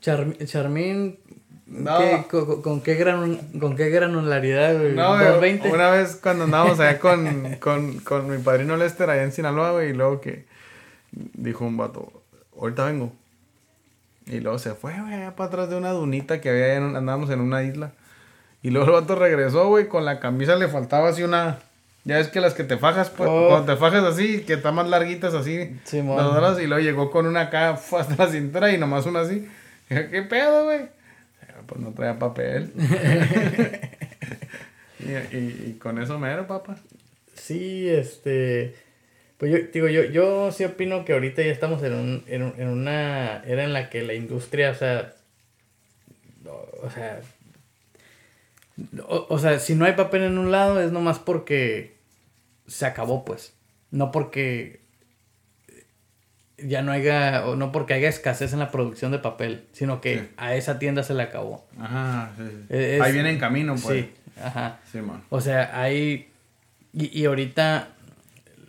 charmín. 0.00 1.18
No. 1.72 2.28
con, 2.62 2.82
qué 2.82 2.94
gran, 2.96 3.36
¿Con 3.58 3.76
qué 3.76 3.88
granularidad, 3.88 4.78
güey? 4.78 4.92
No, 4.92 5.12
una 5.72 5.90
vez 5.90 6.16
cuando 6.16 6.44
andábamos 6.44 6.78
allá 6.78 6.98
con, 6.98 7.56
con, 7.60 7.98
con 8.00 8.30
mi 8.30 8.38
padrino 8.38 8.76
Lester 8.76 9.08
allá 9.08 9.22
en 9.22 9.32
Sinaloa, 9.32 9.72
güey, 9.72 9.90
y 9.90 9.92
luego 9.94 10.20
que 10.20 10.44
dijo 11.12 11.64
un 11.64 11.78
vato, 11.78 12.12
ahorita 12.60 12.84
vengo. 12.84 13.12
Y 14.26 14.40
luego 14.40 14.58
se 14.58 14.74
fue, 14.74 14.92
güey, 15.00 15.30
para 15.34 15.48
atrás 15.48 15.70
de 15.70 15.76
una 15.76 15.90
dunita 15.90 16.40
que 16.40 16.50
había, 16.50 16.76
andábamos 16.76 17.30
en 17.30 17.40
una 17.40 17.62
isla. 17.62 17.92
Y 18.62 18.70
luego 18.70 18.88
el 18.88 18.92
vato 19.00 19.14
regresó, 19.14 19.68
güey, 19.68 19.88
con 19.88 20.04
la 20.04 20.20
camisa 20.20 20.56
le 20.56 20.68
faltaba 20.68 21.08
así 21.08 21.22
una... 21.22 21.58
Ya 22.04 22.18
es 22.18 22.28
que 22.28 22.40
las 22.40 22.54
que 22.54 22.64
te 22.64 22.76
fajas, 22.76 23.10
pues, 23.10 23.30
oh. 23.32 23.48
cuando 23.48 23.72
te 23.72 23.78
fajas 23.78 24.02
así, 24.02 24.42
que 24.42 24.54
están 24.54 24.74
más 24.74 24.88
larguitas 24.88 25.34
así, 25.34 25.78
sí, 25.84 25.98
y 25.98 26.66
luego 26.66 26.78
llegó 26.80 27.10
con 27.12 27.26
una 27.26 27.42
acá 27.42 27.70
hasta 27.98 28.16
la 28.16 28.30
cintura 28.30 28.72
y 28.72 28.78
nomás 28.78 29.06
una 29.06 29.20
así. 29.20 29.48
¿Qué 29.88 30.22
pedo, 30.28 30.64
güey? 30.64 30.88
Pues 31.72 31.82
no 31.82 31.94
traía 31.94 32.18
papel. 32.18 32.70
y, 35.00 35.12
y, 35.36 35.78
con 35.80 35.98
eso 35.98 36.18
mero, 36.18 36.46
papá. 36.46 36.76
Sí, 37.34 37.88
este... 37.88 38.74
Pues 39.38 39.50
yo 39.50 39.58
digo, 39.72 39.88
yo, 39.88 40.04
yo 40.04 40.52
sí 40.52 40.64
opino 40.64 41.06
que 41.06 41.14
ahorita 41.14 41.42
ya 41.42 41.50
estamos 41.50 41.82
en, 41.82 41.94
un, 41.94 42.24
en, 42.26 42.52
en 42.58 42.68
una 42.68 43.42
era 43.44 43.64
en 43.64 43.72
la 43.72 43.88
que 43.88 44.02
la 44.02 44.12
industria, 44.14 44.70
o 44.70 44.74
sea, 44.74 45.14
o, 46.82 46.90
sea, 46.90 47.22
o, 49.08 49.38
sea, 49.38 49.58
si 49.58 49.74
no 49.74 49.86
hay 49.86 49.94
papel 49.94 50.24
en 50.24 50.36
un 50.38 50.52
lado 50.52 50.80
es 50.80 50.92
nomás 50.92 51.18
porque 51.18 51.96
se 52.66 52.86
acabó, 52.86 53.24
pues. 53.24 53.54
No 53.90 54.12
porque 54.12 54.81
ya 56.66 56.82
no 56.82 56.92
haya, 56.92 57.46
o 57.46 57.56
no 57.56 57.72
porque 57.72 57.94
haya 57.94 58.08
escasez 58.08 58.52
en 58.52 58.58
la 58.58 58.70
producción 58.70 59.12
de 59.12 59.18
papel, 59.18 59.64
sino 59.72 60.00
que 60.00 60.30
a 60.36 60.54
esa 60.54 60.78
tienda 60.78 61.02
se 61.02 61.14
le 61.14 61.22
acabó. 61.22 61.66
Ajá, 61.80 62.32
sí. 62.36 62.74
Ahí 63.00 63.12
viene 63.12 63.30
en 63.30 63.38
camino, 63.38 63.74
pues. 63.82 64.04
Sí, 64.04 64.10
ajá. 64.42 64.80
Sí, 64.90 64.98
man. 64.98 65.22
O 65.30 65.40
sea, 65.40 65.80
hay, 65.80 66.28
y, 66.92 67.20
y 67.20 67.24
ahorita 67.24 67.88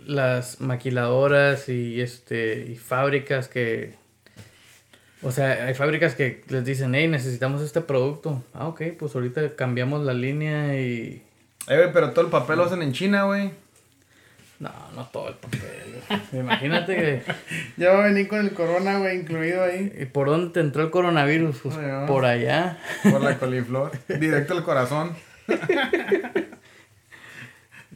las 0.06 0.60
maquiladoras 0.60 1.70
y 1.70 2.02
este 2.02 2.66
y 2.70 2.76
fábricas 2.76 3.48
que 3.48 3.96
o 5.24 5.32
sea, 5.32 5.66
hay 5.66 5.74
fábricas 5.74 6.16
que 6.16 6.44
les 6.50 6.66
dicen, 6.66 6.94
hey, 6.96 7.08
necesitamos 7.08 7.62
este 7.62 7.80
producto. 7.80 8.44
Ah, 8.54 8.68
ok, 8.68 8.82
pues 9.00 9.16
ahorita 9.16 9.56
cambiamos 9.56 10.04
la 10.04 10.14
línea 10.14 10.78
y... 10.80 11.24
Eh, 11.68 11.90
pero 11.94 12.12
todo 12.12 12.26
el 12.26 12.32
papel 12.32 12.58
lo 12.58 12.66
hacen 12.66 12.82
en 12.82 12.92
China, 12.92 13.24
güey. 13.24 13.52
No, 14.64 14.72
no 14.96 15.06
todo 15.08 15.28
el 15.28 15.36
papel. 15.36 15.60
Imagínate 16.40 16.96
que... 16.96 17.22
ya 17.78 17.92
va 17.92 18.06
a 18.06 18.08
venir 18.08 18.30
con 18.30 18.40
el 18.40 18.54
corona, 18.54 18.98
güey, 18.98 19.20
incluido 19.20 19.62
ahí. 19.62 19.92
¿Y 20.00 20.06
por 20.06 20.30
dónde 20.30 20.54
te 20.54 20.62
entró 20.62 20.84
el 20.84 20.90
coronavirus? 20.90 21.60
Pues 21.64 21.76
por 22.08 22.24
allá. 22.24 22.80
Por 23.04 23.22
la 23.22 23.38
coliflor. 23.38 23.92
Directo 24.08 24.54
al 24.54 24.64
corazón. 24.64 25.18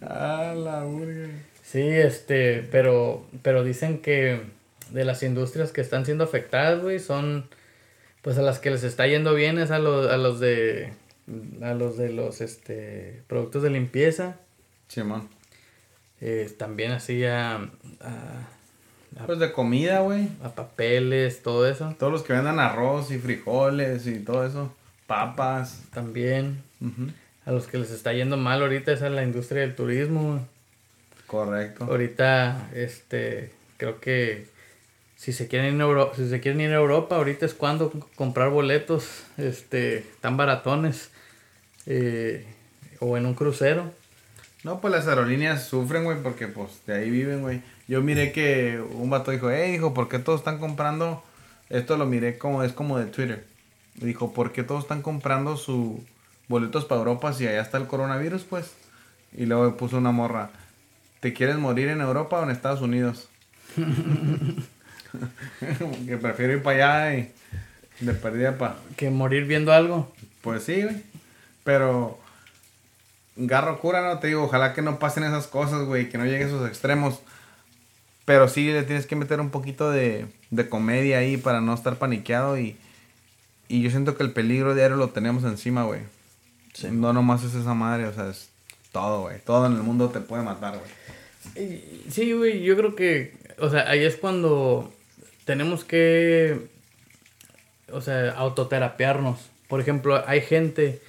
ah, 0.01 0.53
la 0.57 0.83
burger. 0.83 1.29
Sí, 1.63 1.87
este, 1.87 2.67
pero, 2.69 3.25
pero 3.43 3.63
dicen 3.63 3.99
que 3.99 4.41
de 4.91 5.05
las 5.05 5.23
industrias 5.23 5.71
que 5.71 5.79
están 5.79 6.03
siendo 6.03 6.25
afectadas, 6.25 6.81
güey, 6.81 6.99
son, 6.99 7.47
pues 8.21 8.37
a 8.37 8.41
las 8.41 8.59
que 8.59 8.71
les 8.71 8.83
está 8.83 9.07
yendo 9.07 9.33
bien 9.35 9.57
es 9.57 9.71
a, 9.71 9.79
los, 9.79 10.11
a 10.11 10.17
los 10.17 10.41
de, 10.41 10.91
a 11.61 11.73
los 11.73 11.97
de 11.97 12.11
los, 12.11 12.41
este, 12.41 13.21
productos 13.27 13.63
de 13.63 13.69
limpieza. 13.69 14.35
Sí, 14.89 15.01
eh, 16.21 16.51
también 16.57 16.91
así 16.91 17.23
a, 17.25 17.69
Pues 19.25 19.39
de 19.39 19.51
comida, 19.51 19.99
güey. 19.99 20.29
A 20.43 20.49
papeles, 20.49 21.41
todo 21.41 21.67
eso. 21.67 21.95
Todos 21.99 22.11
los 22.11 22.23
que 22.23 22.33
vendan 22.33 22.59
arroz 22.59 23.11
y 23.11 23.19
frijoles 23.19 24.07
y 24.07 24.19
todo 24.19 24.45
eso. 24.45 24.73
Papas. 25.05 25.83
También. 25.93 26.61
A 27.45 27.51
los 27.51 27.67
que 27.67 27.77
les 27.77 27.91
está 27.91 28.13
yendo 28.13 28.37
mal 28.37 28.61
ahorita 28.61 28.91
es 28.91 29.01
a 29.01 29.09
la 29.09 29.23
industria 29.23 29.61
del 29.61 29.75
turismo. 29.75 30.45
Correcto. 31.27 31.85
Ahorita, 31.85 32.69
este, 32.73 33.51
creo 33.77 33.99
que 33.99 34.47
si 35.17 35.33
se 35.33 35.47
quieren 35.47 35.75
ir 35.75 35.81
a 35.81 35.85
Europa, 35.85 36.15
si 36.15 36.29
se 36.29 36.39
quieren 36.39 36.61
ir 36.61 36.71
a 36.71 36.75
Europa, 36.75 37.15
ahorita 37.15 37.45
es 37.45 37.53
cuando 37.53 37.91
comprar 38.15 38.49
boletos, 38.49 39.23
este, 39.37 40.05
tan 40.21 40.37
baratones, 40.37 41.09
eh, 41.85 42.45
o 42.99 43.17
en 43.17 43.25
un 43.25 43.33
crucero. 43.33 43.91
No, 44.63 44.81
pues 44.81 44.91
las 44.91 45.07
aerolíneas 45.07 45.67
sufren, 45.67 46.03
güey, 46.03 46.17
porque 46.21 46.47
pues 46.47 46.81
de 46.85 46.95
ahí 46.95 47.09
viven, 47.09 47.41
güey. 47.41 47.61
Yo 47.87 48.01
miré 48.01 48.31
que 48.31 48.79
un 48.79 49.09
vato 49.09 49.31
dijo, 49.31 49.49
hey, 49.49 49.75
hijo, 49.75 49.93
¿por 49.93 50.09
qué 50.09 50.19
todos 50.19 50.41
están 50.41 50.57
comprando? 50.59 51.23
Esto 51.69 51.97
lo 51.97 52.05
miré 52.05 52.37
como, 52.37 52.63
es 52.63 52.73
como 52.73 52.97
de 52.97 53.05
Twitter. 53.05 53.45
Dijo, 53.95 54.33
¿por 54.33 54.51
qué 54.51 54.63
todos 54.63 54.83
están 54.83 55.01
comprando 55.01 55.57
sus 55.57 55.99
boletos 56.47 56.85
para 56.85 56.99
Europa 56.99 57.33
si 57.33 57.47
allá 57.47 57.61
está 57.61 57.77
el 57.77 57.87
coronavirus, 57.87 58.43
pues? 58.43 58.73
Y 59.33 59.45
luego 59.45 59.77
puso 59.77 59.97
una 59.97 60.11
morra. 60.11 60.49
¿Te 61.19 61.33
quieres 61.33 61.57
morir 61.57 61.89
en 61.89 62.01
Europa 62.01 62.39
o 62.39 62.43
en 62.43 62.51
Estados 62.51 62.81
Unidos? 62.81 63.27
que 66.05 66.17
prefiero 66.17 66.53
ir 66.53 66.63
para 66.63 67.05
allá 67.07 67.17
y 67.19 67.33
de 68.05 68.13
perdida 68.13 68.57
para... 68.57 68.75
Que 68.95 69.09
morir 69.09 69.45
viendo 69.45 69.73
algo. 69.73 70.13
Pues 70.41 70.63
sí, 70.63 70.83
güey. 70.83 71.03
Pero... 71.63 72.19
Garro 73.37 73.79
cura, 73.79 74.01
no 74.01 74.19
te 74.19 74.27
digo, 74.27 74.43
ojalá 74.43 74.73
que 74.73 74.81
no 74.81 74.99
pasen 74.99 75.23
esas 75.23 75.47
cosas, 75.47 75.85
güey, 75.85 76.09
que 76.09 76.17
no 76.17 76.25
lleguen 76.25 76.47
esos 76.47 76.67
extremos. 76.67 77.21
Pero 78.25 78.49
sí 78.49 78.71
le 78.71 78.83
tienes 78.83 79.05
que 79.05 79.15
meter 79.15 79.39
un 79.39 79.51
poquito 79.51 79.89
de, 79.89 80.25
de 80.49 80.67
comedia 80.67 81.19
ahí 81.19 81.37
para 81.37 81.61
no 81.61 81.73
estar 81.73 81.97
paniqueado 81.97 82.59
y... 82.59 82.77
Y 83.69 83.81
yo 83.81 83.89
siento 83.89 84.15
que 84.15 84.23
el 84.23 84.31
peligro 84.31 84.75
diario 84.75 84.95
lo 84.95 85.09
tenemos 85.09 85.43
encima, 85.43 85.83
güey. 85.83 85.99
No 86.89 87.11
nomás 87.11 87.43
es 87.43 87.53
esa 87.53 87.73
madre, 87.73 88.05
o 88.05 88.13
sea, 88.13 88.29
es 88.29 88.49
todo, 88.91 89.23
güey. 89.23 89.39
Todo 89.39 89.65
en 89.65 89.73
el 89.73 89.83
mundo 89.83 90.09
te 90.09 90.21
puede 90.21 90.43
matar, 90.43 90.79
güey. 90.79 91.83
Sí, 92.09 92.31
güey, 92.33 92.63
yo 92.63 92.77
creo 92.77 92.95
que, 92.95 93.33
o 93.59 93.69
sea, 93.69 93.89
ahí 93.89 94.05
es 94.05 94.15
cuando 94.15 94.93
tenemos 95.45 95.83
que, 95.83 96.67
o 97.91 97.99
sea, 98.01 98.31
autoterapiarnos. 98.31 99.49
Por 99.67 99.81
ejemplo, 99.81 100.23
hay 100.27 100.41
gente 100.41 101.01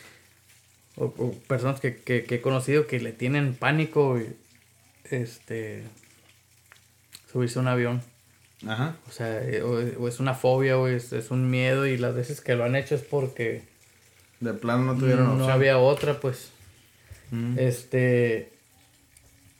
o, 0.99 1.33
personas 1.47 1.81
que, 1.81 1.97
que, 1.97 2.27
he 2.29 2.41
conocido 2.41 2.87
que 2.87 2.99
le 3.01 3.13
tienen 3.13 3.55
pánico, 3.55 4.19
este, 5.05 5.85
subirse 7.31 7.59
a 7.59 7.63
un 7.63 7.69
avión. 7.69 8.03
Ajá. 8.67 8.97
O 9.09 9.13
sea, 9.13 9.41
eh, 9.43 9.63
o, 9.63 10.09
es 10.09 10.19
una 10.19 10.35
fobia, 10.35 10.77
o 10.77 10.89
es, 10.89 11.13
es, 11.13 11.31
un 11.31 11.51
miedo 11.51 11.87
y 11.87 11.97
las 11.97 12.15
veces 12.15 12.41
que 12.41 12.57
lo 12.57 12.65
han 12.65 12.75
hecho 12.75 12.95
es 12.95 13.03
porque... 13.03 13.63
De 14.41 14.55
plano 14.55 14.85
no 14.85 14.99
tuvieron 14.99 15.39
No 15.39 15.49
había 15.49 15.79
otra, 15.79 16.21
pues. 16.21 16.51
Mm. 17.31 17.59
Este... 17.59 18.53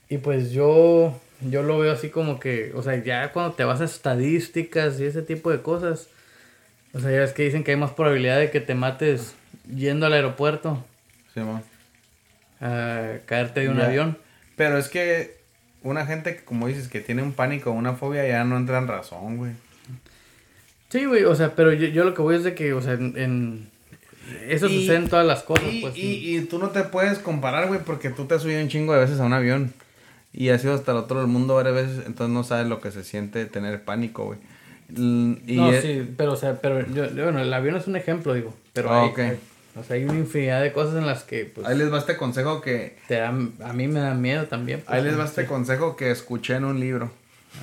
Y 0.09 0.19
pues 0.19 0.53
yo, 0.53 1.21
yo 1.43 1.63
lo 1.63 1.79
veo 1.79 1.93
así 1.93 2.09
como 2.09 2.41
que, 2.41 2.73
o 2.75 2.83
sea, 2.83 2.97
ya 3.03 3.31
cuando 3.31 3.53
te 3.53 3.65
vas 3.65 3.83
a 3.83 3.85
estadísticas 3.85 4.99
y 4.99 5.05
ese 5.05 5.21
tipo 5.21 5.51
de 5.51 5.61
cosas, 5.61 6.09
o 6.95 7.01
sea, 7.01 7.11
ya 7.11 7.23
es 7.23 7.35
que 7.35 7.43
dicen 7.43 7.63
que 7.63 7.73
hay 7.73 7.77
más 7.77 7.91
probabilidad 7.91 8.39
de 8.39 8.51
que 8.51 8.61
te 8.61 8.75
mates 8.75 9.35
yendo 9.69 10.07
al 10.07 10.15
aeropuerto. 10.15 10.83
Sí. 11.41 12.65
A 12.65 13.19
caerte 13.27 13.61
de 13.61 13.69
un 13.69 13.81
avión. 13.81 14.19
Pero 14.57 14.79
es 14.79 14.89
que 14.89 15.39
una 15.83 16.07
gente 16.07 16.37
que, 16.37 16.45
como 16.45 16.67
dices, 16.67 16.89
que 16.89 17.01
tiene 17.01 17.23
un 17.23 17.33
pánico 17.33 17.71
o 17.71 17.75
una 17.75 17.95
fobia, 17.95 18.27
ya 18.27 18.45
no 18.45 18.57
entra 18.57 18.79
en 18.79 18.89
razón, 18.89 19.37
güey. 19.37 19.53
Sí, 20.89 21.05
güey, 21.05 21.25
o 21.25 21.35
sea, 21.35 21.55
pero 21.55 21.73
yo, 21.73 22.05
lo 22.05 22.15
que 22.15 22.23
voy 22.23 22.37
es 22.37 22.45
de 22.45 22.55
que, 22.55 22.73
o 22.73 22.81
sea, 22.81 22.95
en... 22.95 23.71
eso 24.49 24.69
sucede 24.69 24.97
en 24.97 25.09
todas 25.09 25.27
las 25.27 25.43
cosas, 25.43 25.67
y, 25.71 25.81
pues. 25.81 25.97
Y, 25.97 26.37
y, 26.37 26.41
tú 26.43 26.59
no 26.59 26.71
te 26.71 26.83
puedes 26.83 27.19
comparar, 27.19 27.69
güey, 27.69 27.81
porque 27.81 28.11
tú 28.11 28.25
te 28.25 28.35
has 28.35 28.43
subido 28.43 28.61
un 28.61 28.69
chingo 28.69 28.95
de 28.95 29.01
veces 29.01 29.21
a 29.21 29.25
un 29.25 29.33
avión. 29.33 29.73
Y 30.33 30.51
ha 30.51 30.59
sido 30.59 30.75
hasta 30.75 30.93
el 30.93 30.99
otro 30.99 31.21
del 31.21 31.27
mundo 31.27 31.55
varias 31.55 31.75
veces, 31.75 32.07
entonces 32.07 32.33
no 32.35 32.45
sabes 32.45 32.67
lo 32.67 32.81
que 32.81 32.91
se 32.91 33.03
siente 33.03 33.47
tener 33.47 33.83
pánico, 33.83 34.27
güey. 34.27 34.39
Y 34.91 35.57
no, 35.57 35.73
sí, 35.81 36.09
pero, 36.17 36.33
o 36.33 36.37
sea, 36.37 36.61
pero 36.61 36.87
yo, 36.87 37.09
bueno, 37.11 37.41
el 37.41 37.53
avión 37.53 37.77
es 37.77 37.87
un 37.87 37.97
ejemplo, 37.97 38.35
digo. 38.35 38.55
Pero 38.73 38.91
ah, 38.91 39.05
ok. 39.05 39.21
O 39.79 39.85
sea, 39.85 39.97
hay 39.97 40.05
una 40.05 40.15
infinidad 40.19 40.61
de 40.63 40.73
cosas 40.73 40.97
en 40.97 41.07
las 41.07 41.23
que, 41.25 41.45
pues, 41.45 41.67
Ahí 41.67 41.77
les 41.79 41.93
va 41.93 41.99
este 41.99 42.17
consejo 42.17 42.61
que... 42.61 42.99
te 43.09 43.15
da- 43.17 43.29
a 43.29 43.73
mí 43.73 43.89
me 43.89 44.01
da 44.01 44.15
miedo 44.15 44.47
también. 44.47 44.81
pues, 44.81 44.91
Ahí 44.97 45.03
les 45.05 45.19
va 45.19 45.25
sí. 45.25 45.31
este 45.31 45.47
consejo 45.47 45.97
que 45.97 46.11
escuché 46.11 46.55
en 46.57 46.65
un 46.65 46.81
libro. 46.81 47.11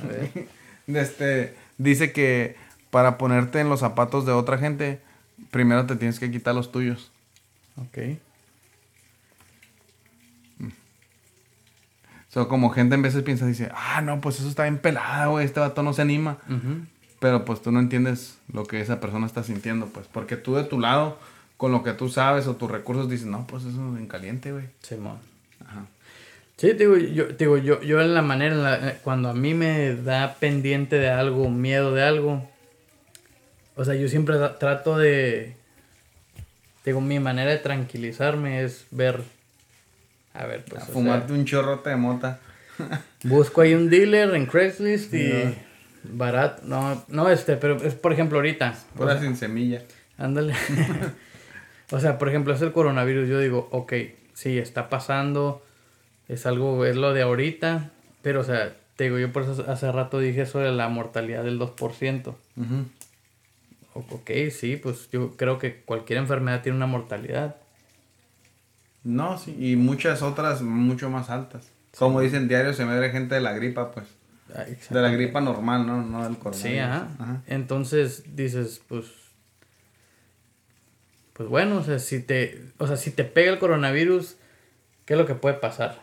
A 0.03 0.07
ver. 0.07 0.47
Este, 0.87 1.55
dice 1.79 2.11
que 2.11 2.55
para 2.91 3.17
ponerte 3.17 3.59
en 3.59 3.69
los 3.69 3.79
zapatos 3.79 4.23
de 4.27 4.31
otra 4.33 4.59
gente, 4.59 5.01
primero 5.49 5.87
te 5.87 5.95
tienes 5.95 6.19
que 6.19 6.29
quitar 6.29 6.53
los 6.53 6.71
tuyos. 6.71 7.11
Ok. 7.77 7.97
O 12.29 12.31
sea, 12.37 12.45
como 12.45 12.69
gente 12.69 12.95
en 12.95 13.01
veces 13.01 13.23
piensa, 13.23 13.45
dice, 13.45 13.69
ah, 13.73 14.01
no, 14.01 14.19
pues 14.21 14.39
eso 14.39 14.49
está 14.49 14.63
bien 14.63 14.77
pelada, 14.77 15.27
güey, 15.27 15.45
este 15.45 15.59
vato 15.59 15.83
no 15.83 15.93
se 15.93 16.01
anima. 16.01 16.37
Pero 17.19 17.45
pues 17.45 17.61
tú 17.61 17.71
no 17.71 17.79
entiendes 17.79 18.37
lo 18.51 18.65
que 18.65 18.81
esa 18.81 18.99
persona 18.99 19.25
está 19.25 19.41
sintiendo, 19.43 19.87
pues. 19.87 20.07
Porque 20.07 20.35
tú 20.35 20.55
de 20.55 20.65
tu 20.65 20.79
lado, 20.79 21.17
con 21.57 21.71
lo 21.71 21.83
que 21.83 21.93
tú 21.93 22.09
sabes 22.09 22.47
o 22.47 22.55
tus 22.55 22.69
recursos, 22.69 23.09
dices, 23.09 23.27
no, 23.27 23.45
pues 23.47 23.63
eso 23.63 23.71
es 23.93 23.99
en 23.99 24.07
caliente, 24.07 24.51
güey. 24.51 24.65
Simón. 24.81 25.17
Ajá. 25.65 25.85
Sí, 26.57 26.71
digo, 26.73 26.95
yo, 26.97 27.25
digo, 27.27 27.57
yo, 27.57 27.81
yo 27.81 27.99
en 28.01 28.13
la 28.13 28.21
manera, 28.21 28.55
en 28.55 28.63
la- 28.63 28.89
eh, 28.89 28.97
cuando 29.03 29.29
a 29.29 29.33
mí 29.33 29.53
me 29.53 29.93
da 29.95 30.35
pendiente 30.35 30.97
de 30.97 31.09
algo, 31.09 31.49
miedo 31.49 31.93
de 31.93 32.03
algo, 32.03 32.49
o 33.75 33.83
sea, 33.83 33.95
yo 33.95 34.07
siempre 34.07 34.37
trato 34.59 34.97
de, 34.97 35.55
digo, 36.85 37.01
mi 37.01 37.19
manera 37.19 37.51
de 37.51 37.57
tranquilizarme 37.57 38.63
es 38.63 38.85
ver, 38.91 39.21
a 40.33 40.45
ver, 40.45 40.63
pues, 40.65 40.81
A 40.81 40.83
o 40.83 40.87
sea, 40.87 40.93
fumarte 40.93 41.33
un 41.33 41.43
chorrote 41.45 41.89
de 41.89 41.95
mota. 41.97 42.39
busco 43.23 43.61
ahí 43.61 43.73
un 43.73 43.89
dealer 43.89 44.33
en 44.35 44.45
Craigslist 44.45 45.13
y 45.13 45.27
Ya. 45.29 45.53
barato, 46.03 46.61
no, 46.65 47.03
no, 47.09 47.29
este, 47.29 47.57
pero 47.57 47.75
es 47.83 47.95
por 47.95 48.13
ejemplo 48.13 48.37
ahorita, 48.37 48.75
o 48.93 48.97
Pura 48.99 49.13
sea, 49.13 49.21
sin 49.23 49.35
semilla. 49.35 49.81
Ándale. 50.17 50.53
o 51.91 51.99
sea, 51.99 52.17
por 52.17 52.29
ejemplo, 52.29 52.53
es 52.53 52.61
el 52.61 52.71
coronavirus. 52.71 53.27
Yo 53.29 53.39
digo, 53.39 53.67
ok, 53.71 53.93
sí, 54.33 54.57
está 54.57 54.89
pasando. 54.89 55.63
Es 56.27 56.45
algo, 56.45 56.85
es 56.85 56.95
lo 56.95 57.13
de 57.13 57.21
ahorita. 57.21 57.91
Pero, 58.21 58.41
o 58.41 58.43
sea, 58.43 58.75
te 58.95 59.05
digo, 59.05 59.19
yo 59.19 59.31
por 59.31 59.43
eso 59.43 59.65
hace 59.69 59.91
rato 59.91 60.19
dije 60.19 60.41
eso 60.41 60.59
de 60.59 60.71
la 60.71 60.87
mortalidad 60.89 61.43
del 61.43 61.59
2%. 61.59 62.35
Ujú. 62.57 62.85
O- 63.93 64.05
Ok, 64.15 64.31
sí, 64.51 64.75
pues 64.77 65.09
yo 65.11 65.37
creo 65.37 65.57
que 65.59 65.81
cualquier 65.83 66.19
enfermedad 66.19 66.61
tiene 66.61 66.75
una 66.77 66.87
mortalidad. 66.87 67.55
No, 69.03 69.37
sí, 69.37 69.55
y 69.59 69.75
muchas 69.75 70.21
otras 70.21 70.61
mucho 70.61 71.09
más 71.09 71.29
altas. 71.29 71.69
Como 71.97 72.19
dicen 72.21 72.47
diario, 72.47 72.73
se 72.73 72.85
muere 72.85 73.09
gente 73.11 73.35
de 73.35 73.41
la 73.41 73.53
gripa, 73.53 73.91
pues. 73.91 74.05
Ah, 74.53 74.63
De 74.89 75.01
la 75.01 75.09
gripa 75.09 75.39
normal, 75.41 75.85
¿no? 75.87 76.01
No 76.01 76.23
del 76.23 76.37
coronavirus. 76.37 76.61
Sí, 76.61 76.77
ajá. 76.79 77.07
Ajá. 77.19 77.41
Entonces 77.47 78.35
dices, 78.35 78.81
pues. 78.87 79.05
Pues 81.35 81.49
bueno, 81.49 81.79
o 81.79 81.83
sea, 81.83 81.99
si 81.99 82.21
te. 82.21 82.61
O 82.77 82.87
sea, 82.87 82.95
si 82.95 83.11
te 83.11 83.25
pega 83.25 83.51
el 83.51 83.59
coronavirus, 83.59 84.37
¿qué 85.05 85.15
es 85.15 85.19
lo 85.19 85.25
que 85.25 85.35
puede 85.35 85.55
pasar? 85.55 85.99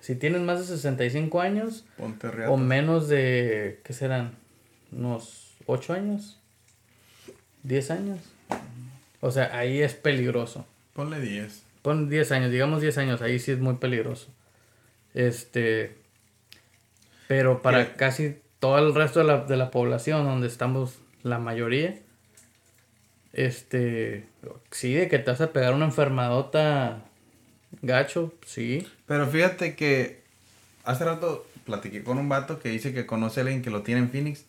Si 0.00 0.14
tienes 0.14 0.42
más 0.42 0.60
de 0.60 0.66
65 0.66 1.40
años 1.40 1.84
Ponte 1.96 2.28
o 2.46 2.56
menos 2.56 3.08
de. 3.08 3.80
¿Qué 3.82 3.92
serán? 3.92 4.36
¿Unos 4.92 5.54
8 5.66 5.94
años? 5.94 6.38
¿10 7.66 7.90
años? 7.90 8.20
O 9.20 9.32
sea, 9.32 9.56
ahí 9.58 9.82
es 9.82 9.94
peligroso. 9.94 10.66
Ponle 10.92 11.20
10. 11.20 11.62
Pon 11.82 12.08
10 12.08 12.30
años, 12.30 12.52
digamos 12.52 12.80
10 12.80 12.98
años, 12.98 13.22
ahí 13.22 13.40
sí 13.40 13.50
es 13.50 13.58
muy 13.58 13.74
peligroso. 13.74 14.28
Este. 15.14 15.96
Pero 17.26 17.60
para 17.60 17.92
¿Qué? 17.92 17.96
casi 17.96 18.36
todo 18.60 18.78
el 18.78 18.94
resto 18.94 19.18
de 19.18 19.24
la, 19.24 19.44
de 19.44 19.56
la 19.56 19.72
población, 19.72 20.24
donde 20.24 20.46
estamos 20.46 21.00
la 21.24 21.38
mayoría, 21.40 21.98
este. 23.32 24.26
Sí, 24.70 24.94
de 24.94 25.08
que 25.08 25.18
te 25.18 25.30
vas 25.30 25.40
a 25.40 25.52
pegar 25.52 25.74
una 25.74 25.84
enfermadota 25.86 27.02
gacho, 27.82 28.32
sí. 28.46 28.86
Pero 29.06 29.26
fíjate 29.26 29.74
que 29.74 30.22
hace 30.84 31.04
rato 31.04 31.46
platiqué 31.64 32.02
con 32.04 32.18
un 32.18 32.28
vato 32.28 32.58
que 32.60 32.68
dice 32.68 32.92
que 32.92 33.06
conoce 33.06 33.40
a 33.40 33.42
alguien 33.42 33.62
que 33.62 33.70
lo 33.70 33.82
tiene 33.82 34.00
en 34.02 34.10
Phoenix 34.10 34.44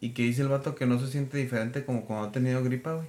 y 0.00 0.10
que 0.10 0.22
dice 0.22 0.42
el 0.42 0.48
vato 0.48 0.74
que 0.74 0.86
no 0.86 0.98
se 0.98 1.08
siente 1.08 1.38
diferente 1.38 1.84
como 1.84 2.04
cuando 2.04 2.28
ha 2.28 2.32
tenido 2.32 2.62
gripa, 2.62 2.94
güey. 2.94 3.06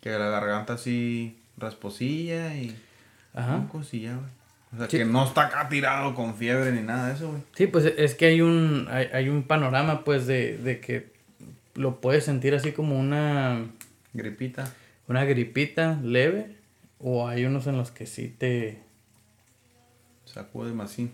Que 0.00 0.10
la 0.10 0.28
garganta 0.30 0.74
así 0.74 1.38
rasposilla 1.58 2.54
y 2.56 2.76
Ajá. 3.34 3.56
un 3.56 3.66
cosilla, 3.68 4.14
güey. 4.14 4.26
O 4.74 4.78
sea, 4.78 4.90
Sí. 4.90 4.98
que 4.98 5.04
no 5.04 5.24
está 5.24 5.46
acá 5.46 5.68
tirado 5.68 6.14
con 6.14 6.34
fiebre 6.36 6.72
ni 6.72 6.82
nada 6.82 7.08
de 7.08 7.14
eso, 7.14 7.28
güey. 7.28 7.40
Sí, 7.54 7.66
pues 7.66 7.84
es 7.84 8.14
que 8.14 8.26
hay 8.26 8.40
un, 8.40 8.88
hay, 8.90 9.06
hay 9.12 9.28
un 9.28 9.42
panorama, 9.44 10.04
pues, 10.04 10.26
de, 10.26 10.58
de 10.58 10.80
que 10.80 11.12
lo 11.74 12.00
puedes 12.00 12.24
sentir 12.24 12.54
así 12.54 12.72
como 12.72 12.98
una. 12.98 13.64
Gripita. 14.12 14.72
Una 15.08 15.24
gripita 15.24 15.98
leve 16.02 16.56
o 16.98 17.28
hay 17.28 17.44
unos 17.44 17.66
en 17.66 17.76
los 17.76 17.90
que 17.90 18.06
sí 18.06 18.28
te 18.28 18.86
Sacude 20.24 20.72
más 20.72 20.90
así. 20.92 21.10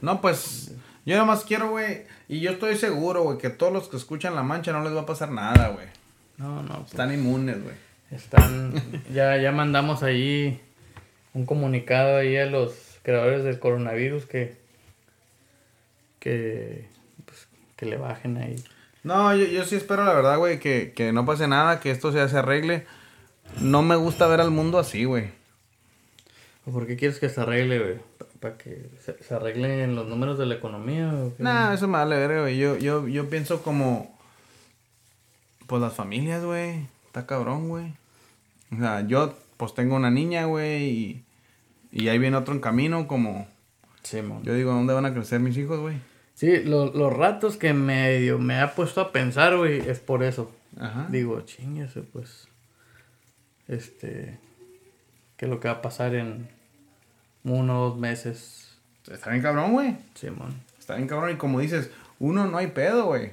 No, 0.00 0.20
pues 0.20 0.72
yo 1.04 1.14
nada 1.14 1.26
más 1.26 1.44
quiero, 1.44 1.70
güey. 1.70 2.04
Y 2.28 2.40
yo 2.40 2.52
estoy 2.52 2.76
seguro, 2.76 3.22
güey, 3.24 3.38
que 3.38 3.50
todos 3.50 3.72
los 3.72 3.88
que 3.88 3.96
escuchan 3.96 4.34
La 4.34 4.42
Mancha 4.42 4.72
no 4.72 4.82
les 4.82 4.94
va 4.94 5.02
a 5.02 5.06
pasar 5.06 5.30
nada, 5.30 5.68
güey. 5.68 5.86
no 6.38 6.62
no 6.62 6.76
pues, 6.76 6.92
Están 6.92 7.12
inmunes, 7.12 7.62
güey. 7.62 7.74
están 8.10 8.74
ya 9.12 9.36
ya 9.36 9.52
mandamos 9.52 10.02
ahí 10.02 10.60
un 11.34 11.44
comunicado 11.44 12.16
ahí 12.16 12.36
a 12.36 12.46
los 12.46 12.72
creadores 13.02 13.44
del 13.44 13.58
coronavirus 13.58 14.26
que 14.26 14.56
que 16.18 16.86
pues, 17.24 17.48
que 17.76 17.86
le 17.86 17.96
bajen 17.96 18.36
ahí 18.38 18.62
No, 19.02 19.34
yo, 19.34 19.44
yo 19.46 19.64
sí 19.64 19.76
espero, 19.76 20.04
la 20.04 20.14
verdad, 20.14 20.38
güey, 20.38 20.58
que, 20.60 20.92
que 20.94 21.12
no 21.12 21.26
pase 21.26 21.48
nada, 21.48 21.80
que 21.80 21.90
esto 21.90 22.12
ya 22.12 22.28
se 22.28 22.38
arregle. 22.38 22.86
No 23.60 23.82
me 23.82 23.96
gusta 23.96 24.26
ver 24.26 24.40
al 24.40 24.50
mundo 24.50 24.78
así, 24.78 25.04
güey. 25.04 25.30
¿O 26.64 26.70
por 26.70 26.86
qué 26.86 26.96
quieres 26.96 27.18
que 27.18 27.28
se 27.28 27.40
arregle 27.40 27.78
güey? 27.78 28.12
para 28.38 28.56
que 28.56 28.90
se, 29.00 29.22
se 29.22 29.34
arreglen 29.34 29.94
los 29.94 30.08
números 30.08 30.36
de 30.36 30.46
la 30.46 30.54
economía 30.54 31.12
o 31.12 31.36
qué? 31.36 31.42
Nah, 31.42 31.72
eso 31.72 31.86
me 31.86 31.98
vale 31.98 32.16
ver, 32.16 32.40
güey. 32.40 32.58
Yo, 32.58 32.76
yo, 32.76 33.06
yo 33.06 33.28
pienso 33.30 33.62
como... 33.62 34.18
Pues 35.66 35.80
las 35.80 35.94
familias, 35.94 36.44
güey. 36.44 36.86
Está 37.06 37.24
cabrón, 37.26 37.68
güey. 37.68 37.92
O 38.72 38.78
sea, 38.78 39.06
yo 39.06 39.34
pues 39.56 39.74
tengo 39.74 39.94
una 39.94 40.10
niña, 40.10 40.46
güey, 40.46 40.82
y, 40.82 41.24
y 41.92 42.08
ahí 42.08 42.18
viene 42.18 42.36
otro 42.36 42.52
en 42.52 42.60
camino, 42.60 43.06
como... 43.06 43.46
Sí, 44.02 44.20
mon. 44.20 44.42
Yo 44.42 44.54
digo, 44.54 44.72
¿dónde 44.72 44.92
van 44.92 45.06
a 45.06 45.14
crecer 45.14 45.38
mis 45.38 45.56
hijos, 45.56 45.78
güey? 45.78 45.96
Sí, 46.34 46.62
lo- 46.64 46.92
los 46.92 47.12
ratos 47.12 47.56
que 47.56 47.72
medio 47.74 48.38
me 48.38 48.58
ha 48.60 48.74
puesto 48.74 49.00
a 49.00 49.12
pensar, 49.12 49.56
güey, 49.56 49.78
es 49.88 50.00
por 50.00 50.22
eso. 50.22 50.50
Ajá. 50.80 51.06
Digo, 51.10 51.40
chingese, 51.42 52.00
pues. 52.02 52.48
Este. 53.68 54.38
¿Qué 55.36 55.46
es 55.46 55.50
lo 55.50 55.60
que 55.60 55.68
va 55.68 55.74
a 55.74 55.82
pasar 55.82 56.14
en 56.14 56.48
uno 57.44 57.80
o 57.82 57.90
dos 57.90 57.98
meses? 57.98 58.76
Está 59.10 59.30
bien 59.30 59.42
cabrón, 59.42 59.72
güey. 59.72 59.96
Simón. 60.14 60.54
Está 60.78 60.96
bien 60.96 61.08
cabrón. 61.08 61.30
Y 61.32 61.34
como 61.36 61.60
dices, 61.60 61.90
uno 62.18 62.46
no 62.46 62.58
hay 62.58 62.68
pedo, 62.68 63.06
güey. 63.06 63.30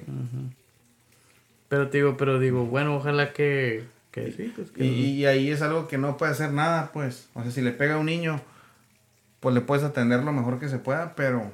Pero 1.68 1.88
te 1.88 1.98
digo, 1.98 2.16
pero 2.16 2.38
digo, 2.38 2.64
bueno, 2.66 2.96
ojalá 2.96 3.32
que. 3.32 3.84
Que 4.10 4.32
sí, 4.32 4.52
pues 4.54 4.70
que. 4.72 4.84
Y, 4.84 5.12
y 5.20 5.26
ahí 5.26 5.50
es 5.50 5.62
algo 5.62 5.86
que 5.88 5.98
no 5.98 6.16
puede 6.16 6.32
hacer 6.32 6.52
nada, 6.52 6.90
pues. 6.92 7.28
O 7.34 7.42
sea, 7.42 7.50
si 7.52 7.60
le 7.62 7.70
pega 7.72 7.94
a 7.94 7.98
un 7.98 8.06
niño, 8.06 8.40
pues 9.38 9.54
le 9.54 9.60
puedes 9.60 9.84
atender 9.84 10.22
lo 10.24 10.32
mejor 10.32 10.58
que 10.58 10.68
se 10.68 10.78
pueda, 10.78 11.14
pero 11.14 11.52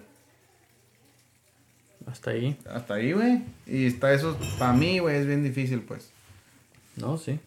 Hasta 2.06 2.30
ahí. 2.30 2.56
hasta 2.70 2.94
ahí, 2.94 3.12
güey. 3.12 3.42
Y 3.66 3.86
está 3.86 4.12
eso, 4.12 4.38
para 4.58 4.72
mí, 4.72 5.00
güey, 5.00 5.16
es 5.16 5.26
bien 5.26 5.42
difícil, 5.42 5.80
pues. 5.80 6.10
No, 6.96 7.18
sí. 7.18 7.40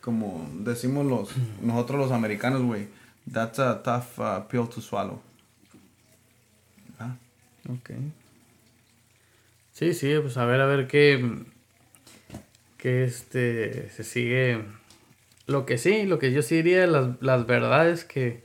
Como 0.00 0.48
decimos 0.60 1.06
los, 1.06 1.30
nosotros 1.62 1.98
los 2.00 2.12
americanos, 2.12 2.62
güey. 2.62 2.88
That's 3.30 3.58
a 3.58 3.82
tough 3.82 4.18
uh, 4.18 4.48
pill 4.48 4.68
to 4.68 4.80
swallow. 4.80 5.20
Ah, 6.98 7.16
Ok. 7.68 7.90
Sí, 9.72 9.94
sí, 9.94 10.14
pues 10.20 10.36
a 10.36 10.44
ver, 10.44 10.60
a 10.60 10.66
ver 10.66 10.86
qué. 10.88 11.42
Que 12.76 13.04
este. 13.04 13.88
Se 13.90 14.04
sigue. 14.04 14.64
Lo 15.46 15.64
que 15.66 15.78
sí, 15.78 16.04
lo 16.04 16.18
que 16.18 16.32
yo 16.32 16.42
sí 16.42 16.56
diría, 16.56 16.86
las, 16.86 17.20
las 17.20 17.46
verdades 17.46 18.04
que. 18.04 18.42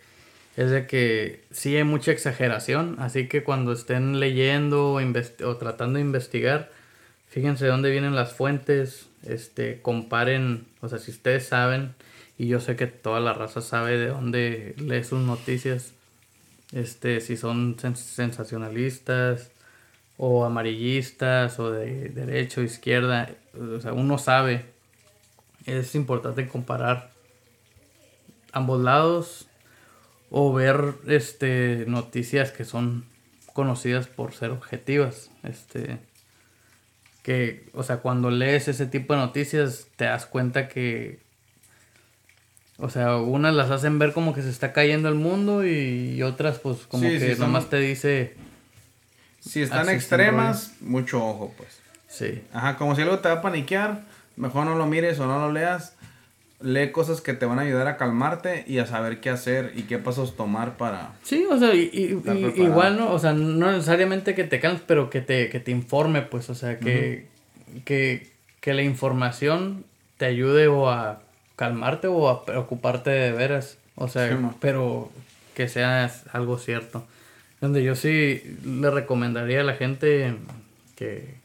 Es 0.56 0.72
de 0.72 0.88
que 0.88 1.44
sí 1.52 1.76
hay 1.76 1.84
mucha 1.84 2.12
exageración. 2.12 2.96
Así 3.00 3.28
que 3.28 3.44
cuando 3.44 3.74
estén 3.74 4.20
leyendo 4.20 4.94
o, 4.94 5.00
o 5.00 5.58
tratando 5.58 5.98
de 5.98 6.02
investigar, 6.02 6.72
fíjense 7.28 7.65
de 7.65 7.72
dónde 7.72 7.91
vienen 7.91 8.15
las 8.15 8.34
fuentes. 8.34 9.08
Este, 9.24 9.82
comparen. 9.82 10.65
O 10.82 10.89
sea, 10.89 11.00
si 11.00 11.12
ustedes 11.12 11.48
saben. 11.48 11.94
Y 12.38 12.48
yo 12.48 12.60
sé 12.60 12.76
que 12.76 12.88
toda 12.88 13.20
la 13.20 13.34
raza 13.34 13.62
sabe 13.62 13.98
de 13.98 14.08
dónde 14.08 14.76
lee 14.78 15.04
sus 15.04 15.20
noticias 15.20 15.94
este, 16.74 17.22
si 17.22 17.38
son 17.38 17.78
sens- 17.78 17.96
sensacionalistas 17.96 19.52
o 20.18 20.46
amarillistas 20.46 21.60
o 21.60 21.72
de 21.72 22.10
derecha 22.10 22.62
o 22.62 22.63
izquierda, 22.63 23.30
o 23.78 23.80
sea, 23.80 23.94
uno 23.94 24.18
sabe. 24.18 24.65
Es 25.65 25.96
importante 25.96 26.48
comparar 26.48 27.12
ambos 28.52 28.82
lados 28.82 29.48
o 30.29 30.53
ver 30.53 30.95
este 31.07 31.85
noticias 31.88 32.51
que 32.51 32.65
son 32.65 33.05
conocidas 33.53 34.07
por 34.07 34.33
ser 34.33 34.51
objetivas, 34.51 35.31
este 35.43 35.99
que, 37.23 37.67
o 37.73 37.83
sea, 37.83 37.97
cuando 37.97 38.29
lees 38.29 38.67
ese 38.67 38.85
tipo 38.85 39.13
de 39.13 39.19
noticias 39.19 39.88
te 39.95 40.05
das 40.05 40.25
cuenta 40.27 40.67
que 40.67 41.19
O 42.77 42.89
sea, 42.89 43.17
unas 43.17 43.55
las 43.55 43.71
hacen 43.71 43.99
ver 43.99 44.11
como 44.13 44.33
que 44.33 44.41
se 44.41 44.49
está 44.49 44.73
cayendo 44.73 45.07
el 45.07 45.15
mundo 45.15 45.65
y, 45.65 46.21
otras 46.23 46.59
pues 46.59 46.79
como 46.88 47.03
que 47.03 47.35
nomás 47.39 47.69
te 47.69 47.79
dice... 47.79 48.35
Si 49.39 49.61
están 49.61 49.89
extremas, 49.89 50.73
mucho 50.81 51.23
ojo 51.23 51.53
pues. 51.55 51.79
Sí. 52.07 52.43
Ajá, 52.51 52.77
como 52.77 52.95
si 52.95 53.03
algo 53.03 53.19
te 53.19 53.29
va 53.29 53.35
a 53.35 53.41
paniquear, 53.41 54.03
mejor 54.35 54.65
no 54.65 54.75
lo 54.75 54.88
mires 54.88 55.19
o 55.19 55.27
no 55.27 55.39
lo 55.39 55.51
leas. 55.51 55.94
Lee 56.62 56.91
cosas 56.91 57.22
que 57.22 57.34
te 57.34 57.46
van 57.46 57.60
a 57.60 57.63
ayudar 57.63 57.88
a 57.88 57.98
calmarte 57.98 58.63
y 58.68 58.80
a 58.80 58.86
saber 58.86 59.20
qué 59.20 59.30
hacer 59.30 59.74
y 59.76 59.84
qué 59.84 59.98
pasos 59.98 60.36
tomar 60.36 60.78
para... 60.78 61.13
Sí, 61.24 61.46
o 61.50 61.60
sea, 61.60 61.74
igual, 61.74 62.98
¿no? 62.98 63.12
O 63.12 63.20
sea, 63.20 63.34
no 63.34 63.72
necesariamente 63.72 64.36
que 64.36 64.46
te 64.46 64.60
calmes, 64.60 64.82
pero 64.88 65.10
que 65.10 65.22
te, 65.22 65.50
que 65.50 65.60
te 65.60 65.72
informe, 65.72 66.22
pues, 66.22 66.50
o 66.50 66.56
sea, 66.56 66.80
que, 66.80 67.28
que, 67.84 68.32
que 68.62 68.74
la 68.74 68.84
información 68.84 69.86
te 70.18 70.26
ayude 70.26 70.68
o 70.68 70.89
a 70.89 71.22
calmarte 71.56 72.08
o 72.08 72.30
a 72.30 72.46
preocuparte 72.46 73.10
de 73.10 73.32
veras. 73.32 73.78
O 73.96 74.08
sea, 74.08 74.38
pero 74.60 75.12
que 75.56 75.68
sea 75.68 76.12
algo 76.32 76.58
cierto. 76.58 77.06
Donde 77.62 77.84
yo 77.84 77.96
sí 77.96 78.58
le 78.65 78.91
recomendaría 78.91 79.62
a 79.62 79.63
la 79.63 79.74
gente 79.74 80.36
que, 80.96 81.36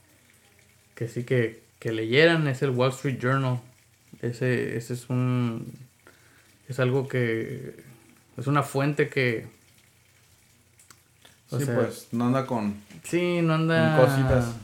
que 0.95 1.09
sí 1.09 1.25
que, 1.25 1.63
que 1.79 1.93
leyeran 1.93 2.47
es 2.49 2.63
el 2.63 2.71
Wall 2.71 2.91
Street 2.91 3.19
Journal. 3.21 3.61
Ese, 4.23 4.77
ese 4.77 4.95
es 4.95 5.09
un... 5.09 5.73
Es 6.69 6.81
algo 6.81 7.09
que... 7.09 7.83
Es 8.37 8.47
una 8.47 8.63
fuente 8.63 9.09
que... 9.09 9.47
sí, 11.49 11.65
pues 11.75 12.09
no 12.13 12.27
anda 12.27 12.47
con... 12.47 12.75
Sí, 13.03 13.41
no 13.43 13.55
anda... 13.55 13.97
Con 13.97 14.07
cositas. 14.07 14.55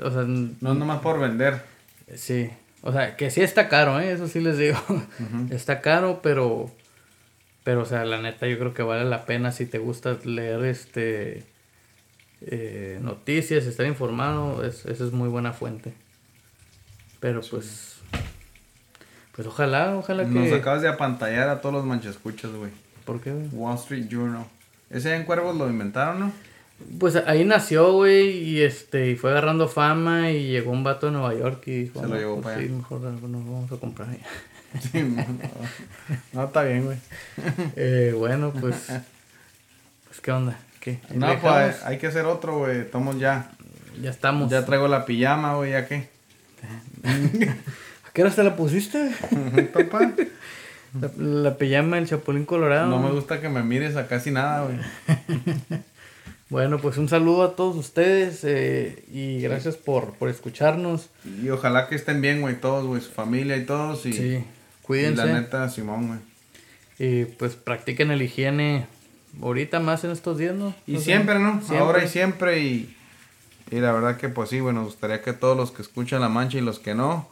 O 0.00 0.10
sea, 0.10 0.22
no 0.24 0.70
anda 0.70 0.84
más 0.84 1.00
por 1.00 1.18
vender. 1.18 1.62
Sí. 2.14 2.50
O 2.82 2.92
sea, 2.92 3.16
que 3.16 3.30
sí 3.30 3.40
está 3.40 3.68
caro, 3.68 4.00
¿eh? 4.00 4.12
eso 4.12 4.28
sí 4.28 4.40
les 4.40 4.58
digo. 4.58 4.78
está 5.50 5.80
caro, 5.80 6.20
pero. 6.22 6.70
Pero, 7.64 7.82
o 7.82 7.84
sea, 7.84 8.04
la 8.04 8.20
neta, 8.20 8.46
yo 8.46 8.58
creo 8.58 8.72
que 8.72 8.82
vale 8.82 9.04
la 9.04 9.26
pena 9.26 9.52
si 9.52 9.66
te 9.66 9.78
gusta 9.78 10.16
leer 10.24 10.64
este. 10.64 11.44
Eh, 12.40 12.98
noticias, 13.02 13.64
estar 13.64 13.84
informado, 13.84 14.64
es, 14.64 14.86
esa 14.86 15.04
es 15.04 15.12
muy 15.12 15.28
buena 15.28 15.52
fuente. 15.52 15.92
Pero 17.20 17.40
pues. 17.50 17.97
Pues 19.38 19.46
ojalá, 19.46 19.94
ojalá 19.96 20.24
que. 20.24 20.30
Nos 20.30 20.52
acabas 20.52 20.82
de 20.82 20.88
apantallar 20.88 21.48
a 21.48 21.60
todos 21.60 21.72
los 21.72 21.84
manchescuchas, 21.84 22.50
güey. 22.50 22.72
¿Por 23.04 23.20
qué, 23.20 23.30
Wall 23.52 23.76
Street 23.76 24.08
Journal. 24.08 24.44
Ese 24.90 25.14
en 25.14 25.22
Cuervos 25.22 25.54
lo 25.54 25.70
inventaron, 25.70 26.18
¿no? 26.18 26.32
Pues 26.98 27.14
ahí 27.14 27.44
nació, 27.44 27.92
güey, 27.92 28.30
y 28.30 28.62
este, 28.62 29.10
y 29.10 29.14
fue 29.14 29.30
agarrando 29.30 29.68
fama 29.68 30.32
y 30.32 30.48
llegó 30.48 30.72
un 30.72 30.82
vato 30.82 31.06
de 31.06 31.12
Nueva 31.12 31.34
York 31.34 31.62
y 31.66 31.82
dijo, 31.82 32.00
Se 32.00 32.08
lo 32.08 32.16
llevó 32.16 32.40
pues 32.40 32.56
para 32.56 32.66
sí, 32.66 32.68
mejor 32.68 33.00
nos 33.00 33.22
vamos 33.22 33.70
a 33.70 33.76
comprar 33.76 34.08
ahí. 34.08 34.20
Sí, 34.80 35.04
no, 36.32 36.44
está 36.44 36.64
bien, 36.64 36.86
güey. 36.86 36.98
Eh, 37.76 38.14
bueno, 38.18 38.52
pues, 38.60 38.88
pues, 40.08 40.20
¿qué 40.20 40.32
onda? 40.32 40.58
¿Qué? 40.80 40.98
No, 41.14 41.38
pues 41.40 41.84
hay 41.84 41.98
que 41.98 42.08
hacer 42.08 42.24
otro, 42.24 42.58
güey, 42.58 42.78
estamos 42.78 43.20
ya. 43.20 43.52
Ya 44.02 44.10
estamos. 44.10 44.50
Ya 44.50 44.66
traigo 44.66 44.88
la 44.88 45.04
pijama, 45.04 45.54
güey, 45.54 45.70
¿ya 45.70 45.86
qué? 45.86 46.08
¿A 48.18 48.20
qué 48.20 48.22
hora 48.24 48.34
te 48.34 48.42
la 48.42 48.56
pusiste? 48.56 49.12
Papá. 49.72 50.12
La, 51.00 51.10
la 51.16 51.56
pijama 51.56 51.94
del 51.94 52.08
Chapulín 52.08 52.46
Colorado. 52.46 52.88
No 52.88 52.98
me 53.00 53.12
gusta 53.12 53.40
que 53.40 53.48
me 53.48 53.62
mires 53.62 53.94
a 53.94 54.08
casi 54.08 54.32
nada, 54.32 54.64
güey. 54.64 54.78
Bueno, 56.50 56.78
pues 56.78 56.96
un 56.96 57.08
saludo 57.08 57.44
a 57.44 57.54
todos 57.54 57.76
ustedes 57.76 58.40
eh, 58.42 59.04
y 59.12 59.40
gracias 59.42 59.76
por, 59.76 60.14
por 60.14 60.30
escucharnos. 60.30 61.10
Y 61.42 61.50
ojalá 61.50 61.86
que 61.86 61.94
estén 61.94 62.20
bien, 62.20 62.40
güey, 62.40 62.58
todos, 62.58 62.86
güey, 62.86 63.02
su 63.02 63.10
familia 63.12 63.56
y 63.56 63.66
todos. 63.66 64.04
Y, 64.06 64.12
sí, 64.14 64.44
cuídense. 64.82 65.22
Y 65.22 65.26
la 65.26 65.40
neta, 65.40 65.68
Simón, 65.68 66.08
güey. 66.08 66.20
Y 66.98 67.26
pues 67.26 67.54
practiquen 67.54 68.10
el 68.10 68.22
higiene 68.22 68.86
ahorita 69.40 69.78
más 69.78 70.02
en 70.02 70.10
estos 70.10 70.38
días, 70.38 70.56
¿no? 70.56 70.74
Y 70.88 70.98
siempre, 70.98 71.38
¿no? 71.38 71.60
Ahora 71.78 72.02
y 72.02 72.08
siempre 72.08 72.60
y, 72.62 72.96
y 73.70 73.76
la 73.76 73.92
verdad 73.92 74.16
que 74.16 74.28
pues 74.28 74.48
sí, 74.48 74.58
güey, 74.58 74.74
nos 74.74 74.86
gustaría 74.86 75.22
que 75.22 75.34
todos 75.34 75.56
los 75.56 75.70
que 75.70 75.82
escuchan 75.82 76.20
La 76.22 76.28
Mancha 76.28 76.58
y 76.58 76.62
los 76.62 76.80
que 76.80 76.94
no, 76.94 77.28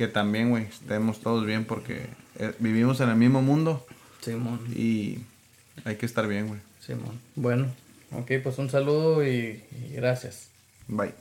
que 0.00 0.08
también, 0.08 0.48
güey, 0.48 0.64
estemos 0.64 1.20
todos 1.20 1.44
bien 1.44 1.66
porque 1.66 2.06
eh, 2.38 2.54
vivimos 2.58 3.02
en 3.02 3.10
el 3.10 3.16
mismo 3.16 3.42
mundo. 3.42 3.86
Simón. 4.22 4.58
Y 4.74 5.18
hay 5.84 5.96
que 5.96 6.06
estar 6.06 6.26
bien, 6.26 6.48
güey. 6.48 6.58
Simón. 6.80 7.20
Bueno. 7.36 7.66
Ok, 8.12 8.30
pues 8.42 8.56
un 8.56 8.70
saludo 8.70 9.22
y, 9.22 9.62
y 9.70 9.92
gracias. 9.92 10.48
Bye. 10.88 11.12